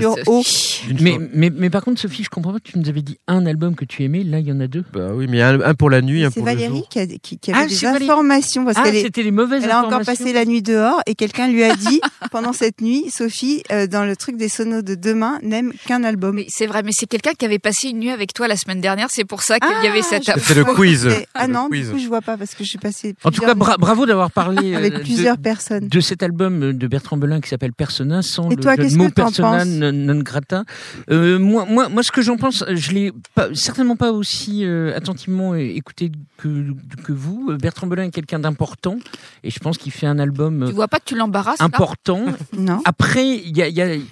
[1.01, 3.75] Mais, mais, mais par contre, Sophie, je comprends pas, tu nous avais dit un album
[3.75, 4.85] que tu aimais, là il y en a deux.
[4.93, 6.89] Bah oui, mais un, un pour la nuit, un C'est pour le Valérie jour.
[6.89, 8.05] qui, a, qui, qui Ah, avait des c'est Valérie.
[8.05, 11.15] informations parce Ah, qu'elle c'était les mauvaises elle a encore passé la nuit dehors et
[11.15, 12.01] quelqu'un lui a dit
[12.33, 16.39] pendant cette nuit, Sophie, euh, dans le truc des sonos de demain, n'aime qu'un album.
[16.71, 18.81] Mais c'est vrai, mais c'est quelqu'un qui avait passé une nuit avec toi la semaine
[18.81, 19.09] dernière.
[19.11, 21.07] C'est pour ça qu'il y Ah, avait cette je- C'est le quiz.
[21.07, 21.87] Et- ah Le non, quiz.
[21.89, 23.15] du coup, je vois pas parce que je suis passée.
[23.25, 25.89] En tout cas, bra- bravo d'avoir parlé euh, avec de- plusieurs personnes.
[25.89, 29.59] de cet album de Bertrand Belin qui s'appelle Persona sans Et le toi, t'en persona
[29.59, 30.65] penses non, non grata.
[31.11, 33.13] Euh, moi, moi, moi, ce que j'en pense, je l'ai
[33.55, 36.67] certainement pas aussi euh, attentivement écouté que,
[37.05, 37.49] que vous.
[37.51, 38.99] Euh, Bertrand Belin est quelqu'un d'important
[39.43, 41.65] et je pense qu'il fait un album Tu euh, vois pas que tu l'embarrasses là?
[41.65, 42.25] important.
[42.57, 42.81] Non.
[42.85, 44.05] Après, il y a, y a, il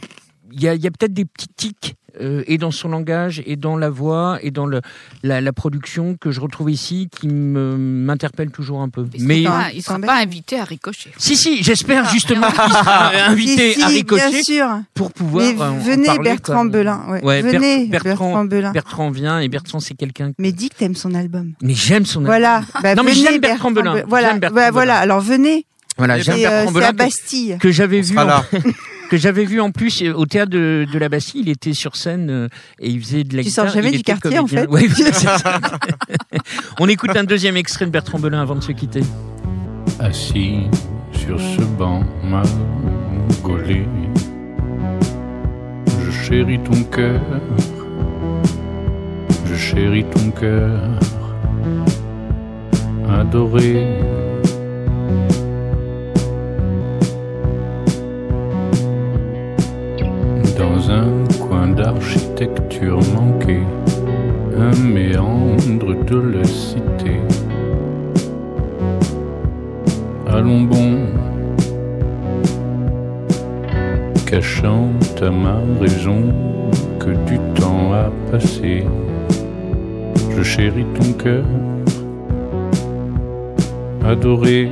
[0.53, 1.95] y a, il y a peut-être des petits tics.
[2.21, 4.81] Euh, et dans son langage, et dans la voix, et dans le,
[5.23, 9.07] la, la production que je retrouve ici, qui m'interpelle toujours un peu.
[9.15, 10.11] Il Mais sera, pas, il sera t'embêtes.
[10.11, 11.11] pas invité à ricocher.
[11.17, 14.67] si, si, j'espère Ah, justement qu'il sera invité Si, à ricocher Bien sûr.
[14.95, 16.65] pour pouvoir Mais euh, en venez, parler, Bertrand.
[16.65, 17.03] Belin.
[17.09, 17.25] Ouais.
[17.25, 18.73] Ouais, Ber- venez, Bertrand- Bertrand, Belin.
[18.73, 20.33] Bertrand vient et Bertrand c'est quelqu'un.
[20.39, 21.53] Mais dis que t'aimes son album.
[21.63, 22.23] Mais j'aime son.
[22.23, 22.63] Voilà.
[22.83, 24.03] Bah, Non, mais venez, j'aime Bertrand Belin.
[24.07, 24.35] Voilà.
[24.35, 24.71] Bah, Belin.
[24.71, 24.99] voilà.
[24.99, 25.67] Alors venez.
[25.97, 27.57] Voilà, j'aime euh, Bertrand Belin que, Bastille.
[27.61, 28.45] que j'avais vu sera.
[29.11, 31.43] que j'avais vu en plus euh, au théâtre de, de la Bastille.
[31.43, 32.49] Il était sur scène euh,
[32.81, 33.67] et il faisait de la Tu guitare.
[33.67, 34.67] sors jamais du quartier, en fait.
[34.71, 35.37] Oui, oui, c'est ça.
[36.81, 39.01] On écoute un deuxième extrait de Bertrand Belin avant de se quitter.
[40.01, 40.61] assis
[41.13, 42.05] sur ce banc
[43.43, 43.87] gaulé.
[46.05, 47.21] Je chéris ton cœur,
[49.47, 50.81] je chéris ton cœur,
[53.11, 53.87] adoré.
[60.87, 63.63] Un coin d'architecture manquée,
[64.57, 67.21] un méandre de la cité.
[70.27, 70.99] Allons bon,
[74.25, 74.89] cachant
[75.21, 76.23] à ma raison
[77.01, 78.85] que du temps a passé.
[80.35, 81.45] Je chéris ton cœur,
[84.07, 84.71] adoré.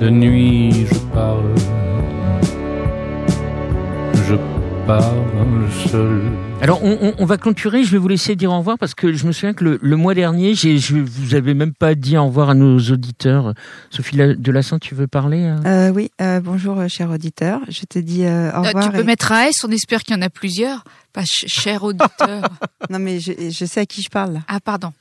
[0.00, 1.31] La nuit, je parle,
[5.88, 6.22] seul.
[6.60, 7.82] Alors, on, on- on va clôturer.
[7.84, 9.96] Je vais vous laisser dire au revoir parce que je me souviens que le, le
[9.96, 13.54] mois dernier, je vous avais même pas dit au revoir à nos auditeurs.
[13.90, 15.60] Sophie La- Delassin, tu veux parler hein?
[15.66, 16.10] Euh, oui.
[16.20, 17.60] euh, bonjour, euh, cher auditeur.
[17.68, 18.84] Je te dis euh, au Euh, revoir.
[18.86, 20.84] tu peux et- mettre un S, on espère qu'il y en a plusieurs.
[21.12, 22.42] Pas ch- cher auditeur.
[22.90, 24.40] Non, mais je, je sais à qui je parle.
[24.48, 24.92] ah, pardon.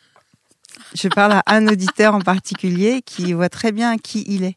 [0.96, 4.56] Je parle à un auditeur en particulier qui voit très bien qui il est.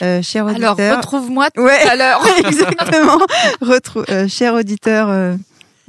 [0.00, 0.78] Euh, cher auditeur.
[0.80, 1.80] Alors, retrouve-moi tout Ouais.
[1.88, 2.20] à l'heure.
[2.46, 3.18] Exactement.
[3.60, 5.34] Retrou- euh, cher auditeur, euh,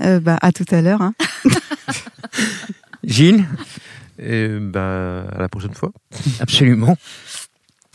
[0.01, 1.01] euh, bah, à tout à l'heure.
[1.01, 1.14] hein.
[3.04, 3.45] Gilles
[4.20, 5.91] Et ben, à la prochaine fois.
[6.39, 6.97] Absolument.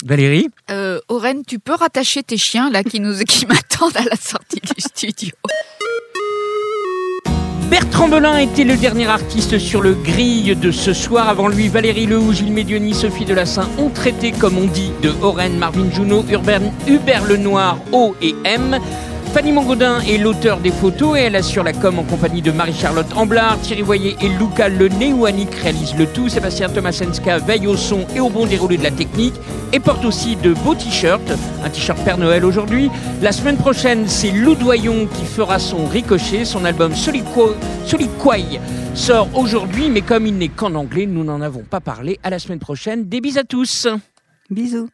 [0.05, 4.17] Valérie Euh, Aurène, tu peux rattacher tes chiens là qui nous qui m'attendent à la
[4.17, 5.33] sortie du studio.
[7.71, 11.29] Bertrand Belin était le dernier artiste sur le grille de ce soir.
[11.29, 15.59] Avant lui, Valérie Lehoux, Gilles Médioni, Sophie Delassin ont traité, comme on dit, de Oren,
[15.59, 16.25] Marvin Juno,
[16.87, 18.79] Hubert Lenoir, O et M.
[19.33, 23.07] Fanny Mongodin est l'auteur des photos et elle assure la com en compagnie de Marie-Charlotte
[23.15, 26.29] Amblard, Thierry Voyer et Luca Le Néouanic réalisent le tout.
[26.29, 29.35] Sébastien Tomasenska veille au son et au bon déroulé de la technique
[29.73, 31.31] et porte aussi de beaux t-shirts.
[31.65, 32.91] Un t-shirt Père Noël aujourd'hui.
[33.23, 36.45] La semaine prochaine, c'est Lou Doyon qui fera son ricochet.
[36.45, 38.61] Son album Soliquoy
[38.95, 42.19] sort aujourd'hui, mais comme il n'est qu'en anglais, nous n'en avons pas parlé.
[42.23, 43.09] À la semaine prochaine.
[43.09, 43.87] Des bis à tous.
[44.51, 44.89] Bisous.